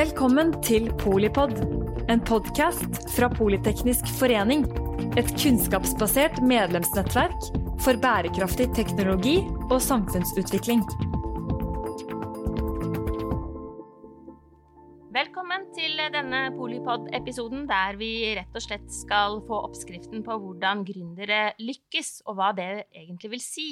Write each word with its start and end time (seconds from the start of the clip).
Velkommen 0.00 0.54
til 0.64 0.86
Polipod, 0.96 1.50
en 2.08 2.22
podkast 2.24 3.02
fra 3.12 3.26
Politeknisk 3.28 4.06
forening. 4.16 4.62
Et 5.20 5.28
kunnskapsbasert 5.34 6.38
medlemsnettverk 6.40 7.50
for 7.84 8.00
bærekraftig 8.00 8.70
teknologi 8.78 9.34
og 9.66 9.76
samfunnsutvikling. 9.84 10.80
Velkommen 15.18 15.68
til 15.76 16.00
denne 16.16 16.46
Polipod-episoden 16.56 17.68
der 17.68 18.00
vi 18.00 18.14
rett 18.40 18.56
og 18.56 18.64
slett 18.70 18.88
skal 19.02 19.42
få 19.44 19.66
oppskriften 19.68 20.24
på 20.24 20.40
hvordan 20.46 20.86
gründere 20.88 21.50
lykkes, 21.60 22.22
og 22.24 22.40
hva 22.40 22.54
det 22.56 22.72
egentlig 22.88 23.36
vil 23.36 23.44
si. 23.50 23.70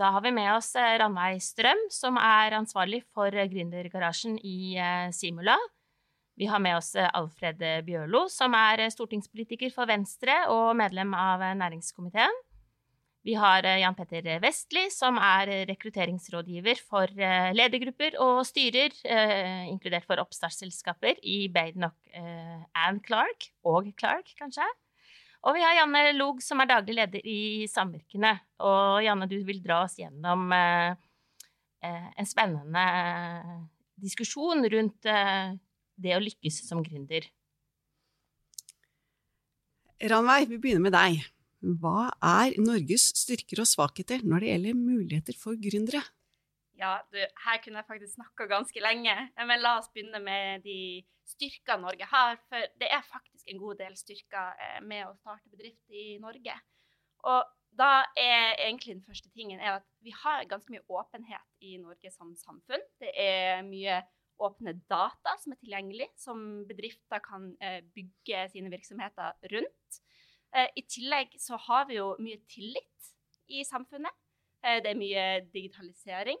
Da 0.00 0.08
har 0.14 0.22
vi 0.24 0.30
med 0.32 0.48
oss 0.54 0.72
eh, 0.80 0.94
Ranveig 0.96 1.42
Strøm, 1.44 1.80
som 1.92 2.16
er 2.16 2.54
ansvarlig 2.56 3.02
for 3.12 3.34
eh, 3.36 3.48
Gründergarasjen 3.52 4.38
i 4.40 4.78
eh, 4.80 5.10
Simula. 5.12 5.58
Vi 6.40 6.48
har 6.48 6.62
med 6.64 6.78
oss 6.78 6.94
Alfred 6.96 7.60
Bjørlo, 7.84 8.22
som 8.32 8.54
er 8.56 8.86
stortingspolitiker 8.88 9.74
for 9.74 9.90
Venstre 9.90 10.38
og 10.48 10.70
medlem 10.78 11.12
av 11.12 11.44
næringskomiteen. 11.58 12.38
Vi 13.28 13.34
har 13.36 13.66
Jan 13.76 13.98
Petter 13.98 14.30
Vestli, 14.40 14.86
som 14.88 15.20
er 15.20 15.50
rekrutteringsrådgiver 15.68 16.80
for 16.80 17.12
ledergrupper 17.52 18.16
og 18.24 18.40
styrer, 18.48 18.96
inkludert 19.68 20.08
for 20.08 20.24
oppstartsselskaper 20.24 21.20
i 21.20 21.42
Badenoch 21.52 22.16
Ann 22.16 23.04
Clark, 23.04 23.50
og 23.68 23.92
Clark, 24.00 24.32
kanskje. 24.40 24.64
Og 25.40 25.56
vi 25.56 25.62
har 25.64 25.78
Janne 25.78 26.02
Log, 26.18 26.42
som 26.44 26.60
er 26.60 26.68
daglig 26.68 26.98
leder 26.98 27.24
i 27.24 27.66
Samvirkene. 27.70 28.34
Og 28.66 29.00
Janne, 29.04 29.28
du 29.30 29.38
vil 29.46 29.62
dra 29.64 29.82
oss 29.86 29.96
gjennom 30.00 30.50
eh, 30.52 30.92
eh 31.80 32.08
en 32.20 32.28
spennende 32.28 32.84
eh, 33.00 33.58
diskusjon 33.96 34.66
rundt 34.74 35.08
eh, 35.08 35.56
det 35.96 36.16
å 36.16 36.20
lykkes 36.20 36.62
som 36.68 36.84
gründer. 36.84 37.24
Ranveig, 40.00 40.48
vi 40.48 40.60
begynner 40.60 40.84
med 40.88 40.96
deg. 40.96 41.24
Hva 41.80 42.08
er 42.24 42.56
Norges 42.60 43.10
styrker 43.20 43.60
og 43.60 43.68
svakheter 43.68 44.22
når 44.24 44.40
det 44.40 44.52
gjelder 44.52 44.78
muligheter 44.80 45.36
for 45.36 45.60
gründere? 45.60 46.00
Ja, 46.80 46.94
du, 47.12 47.18
her 47.20 47.58
kunne 47.60 47.82
jeg 47.82 47.88
faktisk 47.90 48.14
snakka 48.14 48.46
ganske 48.48 48.80
lenge, 48.80 49.12
men 49.36 49.60
la 49.60 49.74
oss 49.76 49.90
begynne 49.92 50.20
med 50.24 50.62
de 50.64 51.02
styrkene 51.28 51.84
Norge 51.84 52.06
har. 52.08 52.38
For 52.48 52.68
det 52.80 52.88
er 52.88 53.04
faktisk 53.04 53.50
en 53.52 53.60
god 53.60 53.82
del 53.82 53.96
styrker 54.00 54.54
eh, 54.56 54.78
med 54.80 55.04
å 55.04 55.16
starte 55.18 55.52
bedrift 55.52 55.92
i 55.92 56.14
Norge. 56.22 56.56
Og 57.28 57.42
da 57.76 57.90
er 58.16 58.56
egentlig 58.64 58.96
den 58.96 59.04
første 59.04 59.28
tingen 59.34 59.60
at 59.60 59.84
vi 60.00 60.14
har 60.22 60.48
ganske 60.48 60.72
mye 60.72 60.86
åpenhet 60.88 61.68
i 61.68 61.76
Norge 61.82 62.10
som 62.14 62.32
samfunn. 62.38 62.86
Det 63.02 63.12
er 63.12 63.60
mye 63.66 64.00
åpne 64.40 64.72
data 64.88 65.36
som 65.42 65.52
er 65.52 65.60
tilgjengelig, 65.60 66.08
som 66.16 66.62
bedrifter 66.64 67.20
kan 67.20 67.50
eh, 67.60 67.82
bygge 67.92 68.46
sine 68.54 68.72
virksomheter 68.72 69.36
rundt. 69.52 70.00
Eh, 70.56 70.72
I 70.80 70.86
tillegg 70.88 71.36
så 71.44 71.60
har 71.68 71.84
vi 71.92 72.00
jo 72.00 72.14
mye 72.24 72.40
tillit 72.48 73.12
i 73.52 73.66
samfunnet. 73.68 74.16
Det 74.60 74.90
er 74.90 74.98
mye 74.98 75.22
digitalisering 75.54 76.36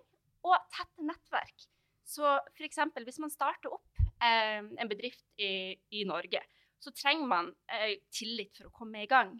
og 0.46 0.56
tette 0.74 1.06
nettverk. 1.06 1.68
Så 2.06 2.26
f.eks. 2.56 2.80
hvis 3.04 3.20
man 3.22 3.32
starter 3.32 3.72
opp 3.74 4.00
eh, 4.24 4.58
en 4.60 4.90
bedrift 4.90 5.24
i, 5.38 5.76
i, 5.94 6.04
Norge, 6.08 6.42
så 6.80 6.92
trenger 6.96 7.28
man 7.30 7.52
eh, 7.70 8.00
tillit 8.14 8.56
for 8.56 8.70
å 8.70 8.74
komme 8.80 9.04
i 9.04 9.10
gang. 9.10 9.36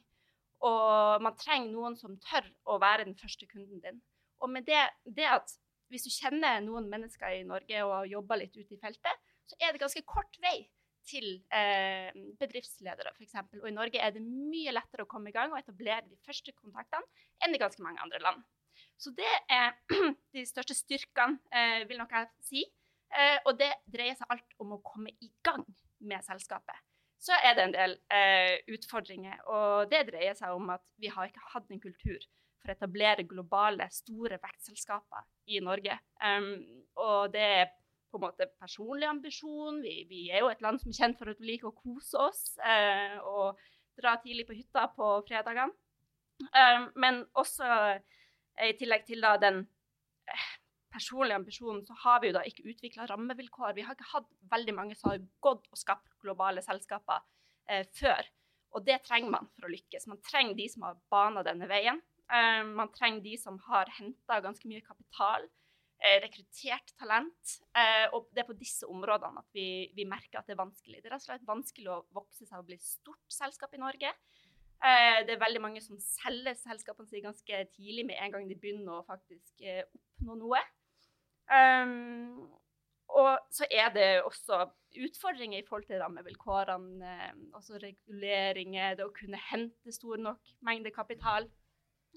Og 0.66 1.24
man 1.24 1.38
trenger 1.40 1.72
noen 1.72 1.96
som 1.96 2.18
tør 2.20 2.46
å 2.68 2.76
være 2.82 3.08
den 3.08 3.16
første 3.18 3.48
kunden 3.50 3.80
din. 3.82 4.02
Og 4.44 4.52
med 4.52 4.68
det, 4.68 4.82
det 5.04 5.26
at 5.28 5.56
hvis 5.90 6.06
du 6.06 6.12
kjenner 6.12 6.60
noen 6.62 6.86
mennesker 6.90 7.40
i 7.40 7.46
Norge 7.48 7.80
og 7.86 7.94
har 7.96 8.12
jobba 8.12 8.38
litt 8.38 8.54
ute 8.56 8.76
i 8.76 8.80
feltet, 8.80 9.24
så 9.50 9.58
er 9.58 9.72
det 9.72 9.82
ganske 9.82 10.04
kort 10.06 10.36
vei 10.44 10.60
til 11.10 11.26
eh, 11.56 12.12
bedriftsledere, 12.38 13.12
f.eks. 13.16 13.36
Og 13.58 13.66
i 13.66 13.74
Norge 13.74 13.98
er 13.98 14.14
det 14.14 14.22
mye 14.22 14.74
lettere 14.74 15.06
å 15.06 15.10
komme 15.10 15.32
i 15.32 15.34
gang 15.34 15.50
og 15.50 15.58
etablere 15.58 16.06
de 16.06 16.18
første 16.26 16.54
kontaktene 16.54 17.08
enn 17.44 17.56
i 17.56 17.60
ganske 17.60 17.82
mange 17.82 18.02
andre 18.04 18.20
land. 18.22 18.44
Så 19.00 19.12
det 19.16 19.32
er 19.48 19.72
de 20.36 20.44
største 20.48 20.76
styrkene, 20.76 21.40
eh, 21.54 21.88
vil 21.88 22.00
nok 22.02 22.12
jeg 22.16 22.28
si. 22.44 22.64
Eh, 23.10 23.38
og 23.48 23.56
det 23.58 23.72
dreier 23.90 24.18
seg 24.18 24.30
alt 24.30 24.60
om 24.62 24.76
å 24.76 24.82
komme 24.84 25.14
i 25.24 25.30
gang 25.46 25.64
med 26.06 26.24
selskapet. 26.26 26.76
Så 27.20 27.36
er 27.36 27.56
det 27.56 27.64
en 27.66 27.74
del 27.74 27.96
eh, 28.16 28.60
utfordringer, 28.72 29.42
og 29.52 29.90
det 29.90 30.06
dreier 30.08 30.36
seg 30.38 30.54
om 30.56 30.70
at 30.72 30.84
vi 31.00 31.10
har 31.12 31.28
ikke 31.28 31.50
hatt 31.52 31.72
en 31.72 31.82
kultur 31.82 32.20
for 32.60 32.70
å 32.70 32.76
etablere 32.76 33.26
globale, 33.28 33.88
store 33.92 34.38
vekstselskaper 34.40 35.26
i 35.52 35.60
Norge. 35.64 35.96
Og 37.00 37.32
det 37.32 37.44
er 37.44 37.68
på 38.10 38.18
en 38.18 38.24
måte 38.26 38.48
personlig 38.60 39.08
ambisjon. 39.08 39.80
Vi, 39.84 40.04
vi, 40.10 40.22
er 40.30 40.44
jo 40.44 40.50
et 40.52 40.62
land 40.64 40.80
som 40.82 40.90
er 40.92 40.98
kjent 40.98 41.20
for 41.20 41.30
at 41.32 41.40
vi 41.40 41.52
liker 41.52 41.70
å 41.70 41.76
kose 41.76 42.18
oss 42.20 42.42
eh, 42.64 43.16
og 43.22 43.60
dra 44.00 44.16
tidlig 44.22 44.46
på 44.48 44.56
hytta 44.56 44.88
på 44.96 45.12
fredagene. 45.28 45.72
Um, 46.40 46.86
men 46.96 47.18
også 47.36 47.66
i 48.68 48.74
tillegg 48.78 49.06
til 49.08 49.22
da 49.24 49.36
den 49.40 49.62
eh, 50.30 50.48
personlige 50.92 51.38
ambisjonen, 51.40 51.84
så 51.86 51.96
har 52.04 52.20
vi 52.20 52.30
jo 52.30 52.36
da 52.36 52.42
ikke 52.46 52.66
utvikla 52.72 53.06
rammevilkår. 53.10 53.74
Vi 53.76 53.86
har 53.86 53.96
ikke 53.96 54.12
hatt 54.12 54.28
veldig 54.52 54.76
mange 54.76 54.98
som 54.98 55.12
har 55.12 55.22
gått 55.44 55.68
og 55.70 55.80
skapt 55.80 56.18
globale 56.24 56.64
selskaper 56.66 57.22
eh, 57.70 57.86
før. 57.96 58.26
Og 58.76 58.84
det 58.86 59.00
trenger 59.06 59.34
man 59.34 59.48
for 59.54 59.66
å 59.66 59.72
lykkes. 59.72 60.08
Man 60.10 60.20
trenger 60.26 60.58
de 60.58 60.68
som 60.70 60.86
har 60.86 60.98
bana 61.12 61.42
denne 61.46 61.68
veien. 61.70 62.02
Eh, 62.30 62.62
man 62.66 62.92
trenger 62.94 63.24
de 63.24 63.38
som 63.40 63.58
har 63.66 63.90
henta 63.98 64.38
ganske 64.44 64.68
mye 64.70 64.84
kapital, 64.86 65.46
eh, 65.98 66.18
rekruttert 66.22 66.94
talent. 66.98 67.56
Eh, 67.74 68.06
og 68.14 68.28
det 68.34 68.44
er 68.44 68.50
på 68.50 68.58
disse 68.58 68.86
områdene 68.86 69.42
at 69.42 69.56
vi, 69.56 69.90
vi, 69.96 70.06
merker 70.08 70.40
at 70.40 70.46
det 70.46 70.54
er 70.56 70.62
vanskelig. 70.62 71.00
Det 71.00 71.10
er 71.10 71.16
rett 71.16 71.26
og 71.26 71.30
slett 71.32 71.48
vanskelig 71.48 71.90
å 71.90 72.04
vokse 72.14 72.46
seg 72.46 72.60
og 72.60 72.70
bli 72.70 72.78
stort 72.82 73.40
selskap 73.40 73.74
i 73.74 73.82
Norge. 73.82 74.14
Eh, 74.80 75.18
det 75.28 75.34
er 75.34 75.42
veldig 75.42 75.60
mange 75.60 75.80
som 75.84 75.98
selger 76.00 76.56
selskapene 76.56 77.08
sine 77.08 77.26
ganske 77.26 77.64
tidlig, 77.74 78.06
med 78.08 78.16
en 78.16 78.32
gang 78.32 78.46
de 78.48 78.56
begynner 78.56 78.96
å 78.96 79.04
faktisk 79.08 79.60
eh, 79.60 79.84
oppnå 79.84 80.38
noe. 80.40 80.62
Um, 81.50 82.46
og 83.10 83.32
så 83.52 83.66
er 83.74 83.90
det 83.92 84.06
også 84.22 84.62
utfordringer 85.04 85.60
i 85.60 85.66
forhold 85.66 85.88
til 85.88 86.00
rammevilkårene. 86.00 87.14
Altså 87.58 87.80
reguleringer, 87.82 88.96
det 88.96 89.04
å 89.04 89.12
kunne 89.12 89.40
hente 89.50 89.92
stor 89.92 90.22
nok 90.22 90.54
mengde 90.64 90.94
kapital. 90.94 91.48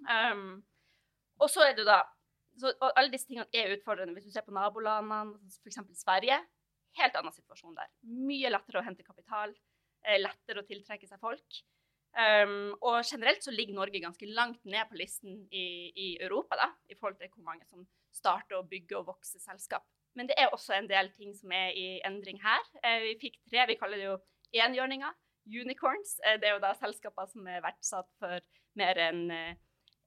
Um, 0.08 0.62
og 1.42 1.50
så 1.52 1.66
er 1.68 1.76
det 1.78 1.88
da 1.90 2.04
så, 2.62 2.70
og 2.70 2.92
Alle 2.94 3.10
disse 3.10 3.26
tingene 3.26 3.50
er 3.50 3.74
utfordrende. 3.74 4.14
Hvis 4.14 4.30
du 4.30 4.36
ser 4.36 4.46
på 4.46 4.54
nabolandene, 4.54 5.40
f.eks. 5.66 5.82
Sverige, 5.98 6.38
helt 7.02 7.16
annen 7.18 7.34
situasjon 7.34 7.76
der. 7.76 7.90
Mye 8.06 8.52
lettere 8.54 8.80
å 8.80 8.86
hente 8.86 9.04
kapital, 9.04 9.56
lettere 10.22 10.62
å 10.62 10.68
tiltrekke 10.68 11.10
seg 11.10 11.18
folk. 11.24 11.64
Um, 12.14 12.76
og 12.86 13.02
generelt 13.10 13.42
så 13.42 13.52
ligger 13.52 13.74
Norge 13.74 14.02
ganske 14.02 14.28
langt 14.30 14.66
ned 14.70 14.86
på 14.90 15.00
listen 15.00 15.48
i, 15.50 15.90
i, 15.98 16.08
Europa 16.22 16.60
da, 16.60 16.68
i 16.86 16.96
forhold 17.00 17.16
til 17.18 17.32
hvor 17.34 17.46
mange 17.48 17.66
som 17.66 17.88
starter 18.14 18.60
å 18.60 18.68
bygge 18.70 19.00
og 19.00 19.08
vokse 19.08 19.42
selskap. 19.42 19.82
Men 20.14 20.30
det 20.30 20.36
er 20.38 20.54
også 20.54 20.76
en 20.78 20.90
del 20.92 21.10
ting 21.18 21.32
som 21.34 21.52
er 21.58 21.74
i 21.74 21.88
endring 22.06 22.38
her. 22.44 22.62
Uh, 22.86 23.00
vi 23.08 23.16
fikk 23.24 23.40
tre, 23.50 23.66
vi 23.72 23.78
kaller 23.80 23.98
det 23.98 24.06
jo 24.12 24.20
enhjørninger. 24.62 25.16
Unicorns. 25.50 26.20
Uh, 26.22 26.38
det 26.38 26.52
er 26.52 26.54
jo 26.54 26.62
da 26.62 26.76
selskaper 26.78 27.32
som 27.32 27.50
er 27.50 27.66
verdsatt 27.66 28.12
for 28.22 28.46
mer 28.78 29.02
enn 29.08 29.26
uh, 29.34 29.58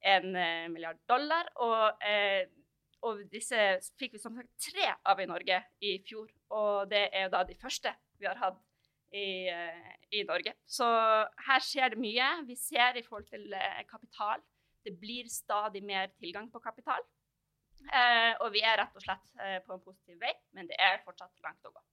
en 0.07 0.31
milliard 0.71 1.01
dollar. 1.09 1.49
Og, 1.59 2.07
og, 3.01 3.23
disse 3.33 3.57
fikk 3.99 4.13
vi 4.13 4.21
som 4.21 4.37
sagt 4.37 4.69
tre 4.69 4.91
av 5.03 5.19
i 5.19 5.27
Norge 5.27 5.57
i 5.83 5.97
fjor. 6.07 6.29
Og 6.55 6.87
det 6.91 7.09
er 7.09 7.25
jo 7.25 7.33
da 7.33 7.41
de 7.49 7.57
første 7.59 7.91
vi 8.21 8.29
har 8.29 8.39
hatt 8.39 8.61
i, 9.11 9.47
eh, 9.47 9.91
i, 10.11 10.23
Norge. 10.27 10.53
Så 10.67 10.85
her 11.47 11.63
skjer 11.63 11.93
det 11.93 12.01
mye. 12.01 12.29
Vi 12.47 12.55
ser 12.59 12.97
i 12.97 13.05
forhold 13.05 13.27
til 13.31 13.53
eh, 13.53 13.83
kapital. 13.89 14.43
Det 14.83 14.95
blir 14.99 15.29
stadig 15.31 15.83
mer 15.83 16.11
tilgang 16.19 16.51
på 16.51 16.59
kapital. 16.63 17.03
Eh, 17.87 18.33
og 18.43 18.51
vi 18.51 18.63
er 18.65 18.79
rett 18.81 18.95
og 18.97 19.03
slett 19.03 19.43
eh, 19.43 19.59
på 19.63 19.75
en 19.75 19.83
positiv 19.83 20.17
vei, 20.19 20.33
men 20.57 20.67
det 20.67 20.75
er 20.81 20.99
fortsatt 21.05 21.31
langt 21.45 21.67
å 21.67 21.71
gå. 21.71 21.83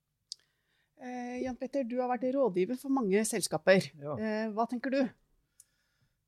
Eh, 1.05 1.43
Jan 1.43 1.59
Petter, 1.59 1.85
du 1.87 1.99
har 2.01 2.11
vært 2.11 2.27
rådgiver 2.35 2.79
for 2.81 2.95
mange 2.95 3.21
selskaper. 3.29 3.91
Ja. 4.01 4.17
Eh, 4.17 4.47
hva 4.55 4.67
tenker 4.71 4.95
du? 4.95 5.01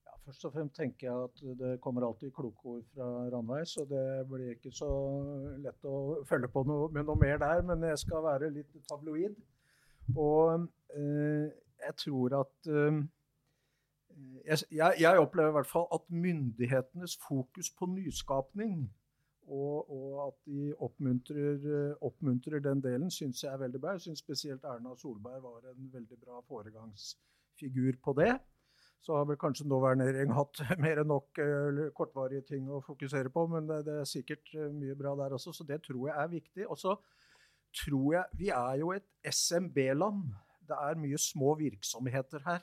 Ja, 0.07 0.15
først 0.27 0.47
og 0.49 0.55
fremst 0.55 0.77
tenker 0.79 1.09
jeg 1.09 1.29
at 1.31 1.59
det 1.63 1.73
kommer 1.83 2.07
alltid 2.07 2.35
kloke 2.35 2.77
ord 2.77 2.87
fra 2.95 3.09
Ranveig, 3.33 3.67
så 3.71 3.87
det 3.91 4.07
blir 4.31 4.55
ikke 4.55 4.75
så 4.75 4.91
lett 5.63 5.87
å 5.87 6.23
følge 6.29 6.51
på 6.53 6.67
noe, 6.69 6.91
med 6.95 7.09
noe 7.09 7.19
mer 7.23 7.41
der. 7.43 7.63
Men 7.67 7.87
jeg 7.91 8.03
skal 8.05 8.27
være 8.27 8.53
litt 8.55 8.75
tabloid. 8.91 9.39
Og 10.15 10.69
jeg 10.95 11.97
tror 11.97 12.41
at 12.41 12.71
eh, 12.71 13.01
jeg, 14.47 14.95
jeg, 15.01 15.19
opplever 15.19 15.49
i 15.49 15.57
hvert 15.59 15.71
fall 15.71 15.87
at 15.95 16.07
myndighetenes 16.09 17.19
fokus 17.29 17.71
på 17.79 17.89
nyskapning 17.91 18.87
og, 19.47 19.91
og 19.93 20.27
at 20.27 20.39
de 20.47 20.75
oppmuntrer, 20.83 21.95
oppmuntrer, 22.03 22.59
den 22.59 22.81
delen, 22.83 23.11
syns 23.11 23.45
jeg 23.45 23.53
er 23.53 23.61
veldig 23.61 23.81
bra. 23.81 23.93
Jeg 23.95 24.09
syns 24.09 24.25
spesielt 24.25 24.65
Erna 24.67 24.97
Solberg 24.99 25.43
var 25.43 25.69
en 25.71 25.91
veldig 25.93 26.19
bra 26.19 26.41
foregangsfigur 26.49 28.01
på 28.03 28.17
det. 28.19 28.33
Så 29.07 29.15
har 29.15 29.29
vel 29.29 29.39
kanskje 29.39 29.69
nåværende 29.69 30.09
regjering 30.09 30.35
hatt 30.35 30.63
mer 30.83 31.03
enn 31.03 31.13
nok 31.13 31.43
kortvarige 31.95 32.43
ting 32.49 32.67
å 32.67 32.83
fokusere 32.83 33.31
på, 33.31 33.45
men 33.53 33.69
det, 33.71 33.85
det, 33.87 34.01
er 34.01 34.11
sikkert 34.11 34.51
mye 34.75 34.99
bra 34.99 35.15
der 35.21 35.37
også, 35.39 35.55
så 35.55 35.69
det 35.69 35.79
tror 35.87 36.09
jeg 36.09 36.17
er 36.25 36.35
viktig. 36.35 36.67
Og 36.67 36.81
så 36.81 36.97
tror 37.85 38.13
jeg 38.17 38.25
Vi 38.41 38.49
er 38.49 38.83
jo 38.83 38.91
et 38.97 39.07
SMB-land. 39.31 40.27
Det 40.69 40.79
er 40.89 41.01
mye 41.01 41.19
små 41.21 41.55
virksomheter 41.61 42.43
her, 42.47 42.63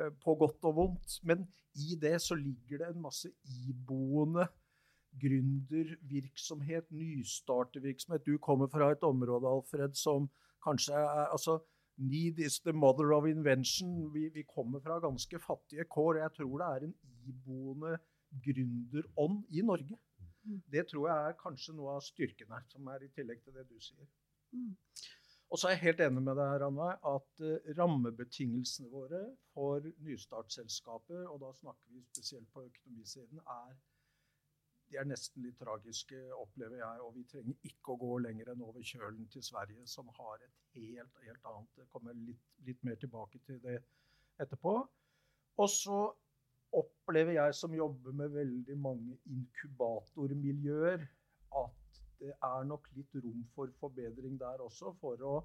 eh, 0.00 0.12
på 0.24 0.34
godt 0.40 0.68
og 0.70 0.76
vondt. 0.76 1.18
Men 1.22 1.46
i 1.74 1.96
det 2.00 2.20
så 2.22 2.36
ligger 2.38 2.82
det 2.82 2.90
en 2.92 3.02
masse 3.02 3.32
iboende 3.68 4.46
gründervirksomhet, 5.20 6.88
nystartervirksomhet. 6.90 8.26
Du 8.26 8.38
kommer 8.38 8.66
fra 8.66 8.92
et 8.92 9.04
område, 9.04 9.48
Alfred, 9.48 9.94
som 9.94 10.30
kanskje 10.64 10.94
er 10.94 11.28
altså, 11.28 11.60
Need 11.98 12.38
is 12.38 12.60
the 12.60 12.72
mother 12.72 13.12
of 13.12 13.26
invention. 13.26 14.14
Vi, 14.14 14.28
vi 14.28 14.42
kommer 14.42 14.80
fra 14.80 14.98
ganske 14.98 15.38
fattige 15.38 15.84
kår. 15.84 16.16
Jeg 16.22 16.32
tror 16.36 16.58
det 16.58 16.66
er 16.66 16.86
en 16.86 16.94
iboende 17.28 17.98
gründerånd 18.44 19.44
i 19.50 19.60
Norge. 19.62 19.98
Mm. 20.44 20.62
Det 20.72 20.86
tror 20.90 21.08
jeg 21.08 21.28
er 21.28 21.36
kanskje 21.42 21.74
noe 21.76 21.98
av 21.98 22.00
styrken 22.06 22.50
her, 22.50 22.64
som 22.72 22.88
er 22.94 23.04
i 23.04 23.10
tillegg 23.14 23.42
til 23.44 23.54
det 23.58 23.66
du 23.68 23.76
sier. 23.80 24.08
Mm. 24.56 24.72
Og 25.52 25.60
så 25.60 25.68
er 25.68 25.74
jeg 25.74 25.82
helt 25.82 26.00
enig 26.00 26.22
med 26.24 26.38
deg, 26.38 26.50
Ranveig, 26.62 26.94
at 27.12 27.42
uh, 27.44 27.72
rammebetingelsene 27.76 28.88
våre 28.88 29.20
for 29.52 29.84
nystartsselskaper, 30.06 31.26
og 31.28 31.42
da 31.42 31.50
snakker 31.58 31.92
vi 31.92 32.00
spesielt 32.06 32.48
på 32.54 32.64
økonomisiden, 32.64 33.42
er 33.44 33.74
de 34.92 34.98
er 35.00 35.08
nesten 35.08 35.44
litt 35.44 35.56
tragiske, 35.60 36.18
opplever 36.36 36.80
jeg. 36.82 37.04
Og 37.04 37.14
vi 37.16 37.22
trenger 37.28 37.68
ikke 37.68 37.94
å 37.94 38.00
gå 38.00 38.16
lenger 38.26 38.50
enn 38.52 38.64
over 38.64 38.84
kjølen 38.84 39.28
til 39.32 39.44
Sverige, 39.44 39.86
som 39.88 40.10
har 40.18 40.42
et 40.44 40.58
helt, 40.76 41.20
helt 41.24 41.48
annet 41.48 41.80
Jeg 41.80 41.88
kommer 41.94 42.16
litt, 42.16 42.42
litt 42.66 42.82
mer 42.84 42.98
tilbake 43.00 43.40
til 43.46 43.60
det 43.64 43.78
etterpå. 44.42 44.74
Og 45.56 45.70
så 45.72 46.02
opplever 46.76 47.36
jeg, 47.38 47.56
som 47.56 47.76
jobber 47.76 48.16
med 48.20 48.36
veldig 48.36 48.76
mange 48.80 49.16
inkubatormiljøer, 49.32 51.06
at 51.62 51.81
det 52.22 52.32
er 52.38 52.64
nok 52.68 52.88
litt 52.96 53.14
rom 53.18 53.42
for 53.54 53.70
forbedring 53.80 54.38
der 54.40 54.62
også, 54.62 54.92
for 55.00 55.22
å 55.26 55.36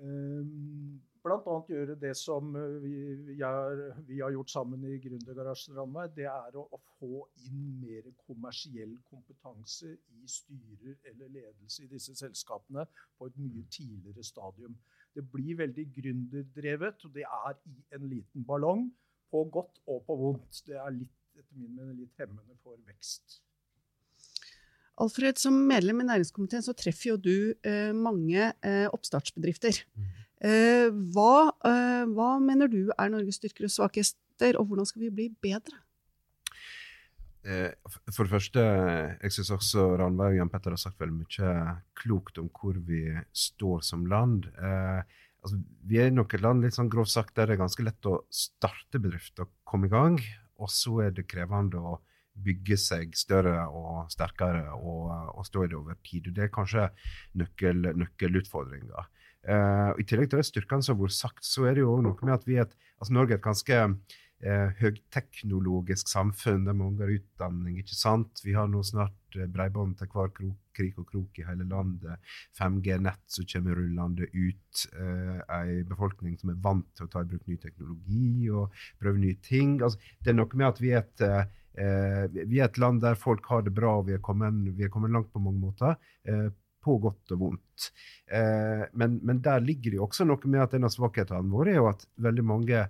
um, 0.00 0.98
bl.a. 1.26 1.54
gjøre 1.68 1.96
det 2.00 2.12
som 2.18 2.54
eh, 2.58 2.74
vi, 2.82 2.94
er, 3.42 3.80
vi, 4.06 4.20
har 4.20 4.34
gjort 4.34 4.52
sammen 4.52 4.84
i 4.86 4.98
Gründergarasjen 5.02 5.76
Ranveig. 5.78 6.12
Det 6.18 6.28
er 6.30 6.58
å, 6.58 6.66
å, 6.70 6.80
få 6.96 7.24
inn 7.48 7.80
mer 7.80 8.06
kommersiell 8.26 8.94
kompetanse 9.10 9.90
i 9.90 10.28
styrer 10.30 10.94
eller 11.10 11.32
ledelse 11.34 11.84
i 11.84 11.90
disse 11.90 12.14
selskapene 12.16 12.86
på 13.18 13.30
et 13.30 13.40
mye 13.40 13.64
tidligere 13.72 14.24
stadium. 14.24 14.76
Det 15.16 15.24
blir 15.32 15.58
veldig 15.62 15.88
gründerdrevet, 15.96 17.08
og 17.08 17.16
det 17.16 17.24
er 17.24 17.58
i 17.72 17.76
en 17.96 18.08
liten 18.10 18.46
ballong. 18.46 18.86
På 19.32 19.42
godt 19.50 19.80
og 19.90 20.04
på 20.06 20.14
vondt. 20.20 20.62
Det 20.68 20.76
er 20.78 20.92
litt, 20.94 21.16
etter 21.34 21.58
min 21.58 21.74
mening 21.74 22.04
litt 22.04 22.20
hemmende 22.20 22.54
for 22.62 22.78
vekst. 22.86 23.40
Alfred, 25.02 25.36
som 25.40 25.56
medlem 25.68 26.00
i 26.00 26.06
næringskomiteen 26.08 26.64
så 26.64 26.72
treffer 26.76 27.12
jo 27.12 27.16
du 27.20 27.36
eh, 27.66 27.92
mange 27.92 28.52
eh, 28.64 28.86
oppstartsbedrifter. 28.88 29.82
Mm. 29.96 30.06
Eh, 30.44 30.88
hva, 31.14 31.48
eh, 31.64 32.04
hva, 32.12 32.36
mener 32.42 32.68
du 32.72 32.92
er 32.92 33.10
Norges 33.12 33.40
styrker 33.40 33.68
og 33.68 33.72
svakheter, 33.72 34.58
og 34.60 34.68
hvordan 34.68 34.88
skal 34.88 35.06
vi 35.06 35.12
bli 35.12 35.28
bedre? 35.42 35.80
Eh, 37.46 37.72
for 38.10 38.24
det 38.26 38.32
første, 38.32 38.64
jeg 39.22 39.36
syns 39.36 39.52
også 39.54 39.86
Ranveig 40.00 40.34
og 40.34 40.40
Jan 40.40 40.52
Petter 40.52 40.74
har 40.74 40.82
sagt 40.82 41.00
veldig 41.00 41.20
mye 41.20 41.52
klokt 41.96 42.40
om 42.42 42.50
hvor 42.52 42.80
vi 42.88 43.04
står 43.32 43.84
som 43.86 44.08
land. 44.10 44.50
Altså, 44.56 45.60
vi 45.86 46.00
er 46.02 46.10
nok 46.10 46.34
et 46.34 46.42
land 46.42 46.64
litt 46.64 46.74
sånn 46.74 46.90
grovt 46.90 47.12
sagt, 47.12 47.36
der 47.36 47.46
det 47.46 47.56
er 47.56 47.62
ganske 47.62 47.84
lett 47.86 48.08
å 48.10 48.18
starte 48.32 48.98
bedrift 48.98 49.38
og 49.44 49.52
komme 49.64 49.86
i 49.86 49.92
gang. 49.92 50.18
Og 50.60 50.72
så 50.72 50.98
er 51.04 51.12
det 51.14 51.28
krevende 51.30 51.78
å 51.78 51.98
bygge 52.44 52.78
seg 52.80 53.16
større 53.16 53.66
og 53.68 54.10
sterkere 54.12 54.74
og, 54.76 55.10
og 55.36 55.46
stå 55.48 55.64
i 55.64 55.70
det 55.72 55.78
over 55.78 55.98
tid. 56.06 56.30
Det 56.36 56.46
er 56.46 56.52
kanskje 56.54 56.88
nøkkel, 57.40 57.92
nøkkelutfordringa. 58.02 59.06
Uh, 59.46 59.94
I 59.94 60.02
tillegg 60.02 60.32
til 60.32 60.42
de 60.42 60.48
styrkene 60.48 60.82
som 60.82 60.96
har 60.96 61.04
vært 61.04 61.20
sagt, 61.20 61.44
så 61.46 61.68
er 61.68 61.76
det 61.76 61.84
jo 61.84 62.00
noe 62.02 62.26
med 62.26 62.34
at 62.34 62.46
vi 62.48 62.56
er 62.58 62.66
et, 62.66 62.72
altså 62.98 63.14
Norge 63.14 63.36
er 63.36 63.38
et 63.38 63.44
ganske 63.44 63.76
uh, 64.44 64.70
høyteknologisk 64.80 66.10
samfunn 66.10 66.66
der 66.66 66.76
mange 66.76 67.04
har 67.04 67.12
utdanning. 67.14 67.78
ikke 67.78 67.94
sant? 67.94 68.42
Vi 68.44 68.56
har 68.56 68.66
nå 68.70 68.82
snart 68.86 69.38
uh, 69.38 69.46
bredbånd 69.52 69.94
til 70.00 70.10
hver 70.12 70.32
krok, 70.34 70.58
krik 70.76 70.98
og 70.98 71.06
krok 71.12 71.38
i 71.38 71.46
hele 71.46 71.68
landet. 71.70 72.18
5G-nett 72.58 73.22
som 73.32 73.46
kommer 73.52 73.78
rullende 73.78 74.26
ut. 74.34 74.86
Uh, 74.98 75.38
en 75.60 75.86
befolkning 75.92 76.34
som 76.40 76.50
er 76.50 76.60
vant 76.66 76.88
til 76.96 77.06
å 77.06 77.12
ta 77.12 77.22
i 77.22 77.30
bruk 77.30 77.46
ny 77.46 77.60
teknologi 77.62 78.50
og 78.50 78.74
prøve 78.98 79.22
nye 79.22 79.38
ting. 79.46 79.78
Altså, 79.78 80.02
det 80.24 80.34
er 80.34 80.40
noe 80.40 80.58
med 80.58 80.72
at 80.72 80.82
vi 80.82 80.90
er 80.96 81.06
et 81.06 81.26
vi 81.76 82.60
er 82.60 82.70
et 82.70 82.78
land 82.80 83.02
der 83.02 83.18
folk 83.20 83.44
har 83.50 83.66
det 83.66 83.74
bra, 83.76 83.98
og 83.98 84.06
vi 84.06 84.14
er 84.16 84.22
kommet, 84.24 84.54
vi 84.78 84.86
er 84.86 84.92
kommet 84.92 85.12
langt 85.12 85.28
på 85.32 85.42
mange 85.44 85.60
måter 85.60 85.98
på 86.86 86.96
godt 87.02 87.34
og 87.34 87.42
vondt. 87.42 87.90
Eh, 88.30 88.86
men, 88.94 89.18
men, 89.26 89.42
der 89.44 89.64
ligger 89.64 89.92
det 89.92 90.00
jo 90.00 90.06
også 90.06 90.26
noe 90.28 90.50
med 90.52 90.62
at 90.64 90.76
en 90.76 90.86
av 90.86 90.94
svakhetene 90.94 91.52
våre 91.52 91.74
er 91.74 91.80
jo 91.80 91.90
at 91.90 92.06
veldig 92.28 92.46
mange 92.46 92.82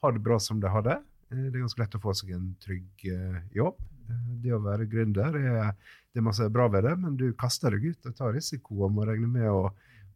har 0.00 0.16
det 0.16 0.24
bra 0.24 0.38
som 0.42 0.62
de 0.62 0.70
har 0.70 0.86
det. 0.86 0.98
Eh, 1.30 1.46
det 1.48 1.56
er 1.56 1.64
ganske 1.64 1.82
lett 1.82 1.98
å 1.98 2.02
få 2.02 2.16
seg 2.16 2.34
en 2.36 2.50
trygg 2.62 3.06
eh, 3.10 3.40
jobb. 3.56 3.80
Eh, 4.06 4.26
det 4.44 4.54
å 4.56 4.62
være 4.64 4.88
gründer 4.90 5.38
er, 5.40 5.72
det 6.10 6.22
er 6.22 6.26
masse 6.26 6.50
bra 6.52 6.68
ved 6.72 6.86
det, 6.86 6.96
men 7.02 7.18
du 7.18 7.30
kaster 7.38 7.74
deg 7.74 7.90
ut 7.90 8.10
og 8.10 8.18
tar 8.18 8.36
risiko 8.36 8.84
og 8.84 8.94
må 8.94 9.08
regne 9.08 9.30
med 9.30 9.50
å 9.50 9.70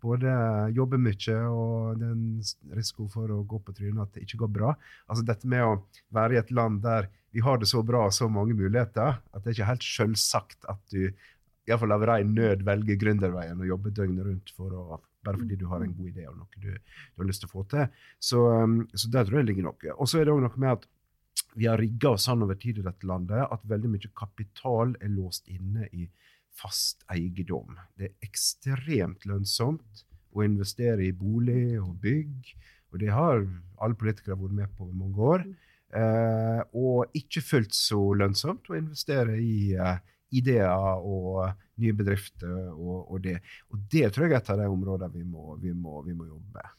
både 0.04 0.30
jobbe 0.76 0.98
mye 1.00 1.34
og 1.48 1.96
den 1.96 2.24
risiko 2.76 3.06
for 3.08 3.30
å 3.32 3.38
gå 3.48 3.60
på 3.64 3.72
trynet 3.72 4.02
at 4.02 4.16
det 4.16 4.26
ikke 4.26 4.42
går 4.42 4.50
bra. 4.52 4.74
Altså 5.08 5.24
Dette 5.24 5.48
med 5.48 5.64
å 5.64 5.78
være 6.12 6.36
i 6.36 6.40
et 6.42 6.52
land 6.52 6.82
der 6.84 7.08
vi 7.34 7.42
har 7.42 7.58
det 7.58 7.66
så 7.66 7.82
bra 7.82 8.04
og 8.06 8.14
så 8.14 8.28
mange 8.30 8.54
muligheter, 8.54 9.18
at 9.18 9.42
det 9.42 9.50
er 9.50 9.56
ikke 9.56 9.70
helt 9.72 9.86
selvsagt 9.86 10.68
at 10.70 10.80
du 10.94 11.08
iallfall 11.64 11.94
av 11.96 12.04
ren 12.06 12.34
nød 12.36 12.62
velger 12.66 12.98
gründerveien 13.00 13.60
og 13.60 13.66
jobber 13.66 13.94
døgnet 13.96 14.26
rundt 14.26 14.52
å, 14.60 14.98
bare 15.24 15.40
fordi 15.40 15.56
du 15.58 15.64
har 15.70 15.82
en 15.82 15.94
god 15.96 16.10
idé 16.10 16.26
og 16.28 16.36
noe 16.38 16.60
du, 16.60 16.68
du 16.70 17.22
har 17.22 17.28
lyst 17.30 17.42
til 17.42 17.50
å 17.50 17.54
få 17.54 17.64
til. 17.72 17.88
Så, 18.22 18.42
um, 18.52 18.82
så 18.92 19.10
der 19.10 19.26
tror 19.26 19.40
jeg 19.40 19.46
det 19.46 19.52
ligger 19.54 19.70
noe. 19.70 19.96
Og 19.96 20.10
så 20.10 20.20
er 20.20 20.28
det 20.28 20.34
òg 20.34 20.44
noe 20.44 20.60
med 20.60 20.76
at 20.76 20.86
vi 21.58 21.66
har 21.70 21.80
rigga 21.80 22.12
oss 22.14 22.28
sånn 22.28 22.44
over 22.44 22.58
tid 22.60 22.78
i 22.78 22.86
dette 22.86 23.08
landet 23.08 23.42
at 23.42 23.66
veldig 23.70 23.90
mye 23.90 24.12
kapital 24.18 24.94
er 25.00 25.10
låst 25.14 25.50
inne 25.50 25.88
i 25.90 26.06
fast 26.54 27.02
eiendom. 27.10 27.74
Det 27.98 28.10
er 28.10 28.28
ekstremt 28.28 29.26
lønnsomt 29.26 30.04
å 30.34 30.46
investere 30.46 31.06
i 31.06 31.14
bolig 31.14 31.80
og 31.80 31.96
bygg, 32.02 32.54
og 32.92 33.02
det 33.02 33.10
har 33.10 33.42
alle 33.82 33.98
politikere 33.98 34.38
vært 34.38 34.58
med 34.60 34.74
på 34.78 34.86
i 34.86 34.98
mange 34.98 35.30
år. 35.34 35.46
Eh, 35.94 36.60
og 36.74 37.14
ikke 37.14 37.42
fullt 37.44 37.76
så 37.76 38.00
lønnsomt 38.18 38.70
å 38.70 38.78
investere 38.78 39.36
i 39.38 39.74
eh, 39.78 40.00
ideer 40.34 41.02
og 41.06 41.44
nye 41.82 41.94
bedrifter 41.94 42.72
og, 42.72 43.10
og, 43.12 43.18
det. 43.22 43.36
Og 43.70 43.84
det 43.92 44.08
tror 44.14 44.26
jeg 44.26 44.34
er 44.34 44.40
et 44.40 44.50
av 44.54 44.62
de 44.62 44.70
områdene 44.70 45.14
vi 45.14 45.22
må, 45.22 45.54
vi 45.62 45.74
må, 45.74 46.00
vi 46.06 46.16
må 46.16 46.26
jobbe 46.26 46.58
med. 46.58 46.72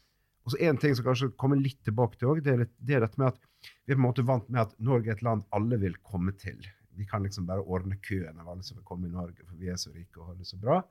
Og 0.45 0.53
så 0.53 0.59
En 0.67 0.77
ting 0.77 0.93
som 0.97 1.07
kanskje 1.07 1.31
kommer 1.41 1.57
litt 1.57 1.79
tilbake 1.87 2.19
til, 2.19 2.29
også, 2.33 2.43
det, 2.45 2.69
det 2.77 2.97
er 2.97 3.05
dette 3.05 3.21
med 3.21 3.31
at 3.31 3.39
vi 3.85 3.93
er 3.93 3.97
på 3.97 4.01
en 4.01 4.07
måte 4.09 4.25
vant 4.27 4.49
med 4.51 4.61
at 4.61 4.75
Norge 4.77 5.09
er 5.09 5.15
et 5.15 5.23
land 5.25 5.45
alle 5.55 5.79
vil 5.81 5.95
komme 6.05 6.35
til. 6.37 6.59
Vi 6.95 7.07
kan 7.09 7.23
liksom 7.25 7.47
bare 7.47 7.63
ordne 7.63 7.97
køen 8.03 8.37
av 8.39 8.51
alle 8.51 8.63
som 8.63 8.77
vil 8.77 8.85
komme 8.87 9.09
i 9.09 9.15
Norge, 9.15 9.41
for 9.41 9.57
vi 9.59 9.71
er 9.71 9.79
så 9.79 9.91
rike 9.95 10.19
og 10.19 10.29
har 10.29 10.37
det 10.37 10.47
så 10.47 10.59
bra. 10.59 10.81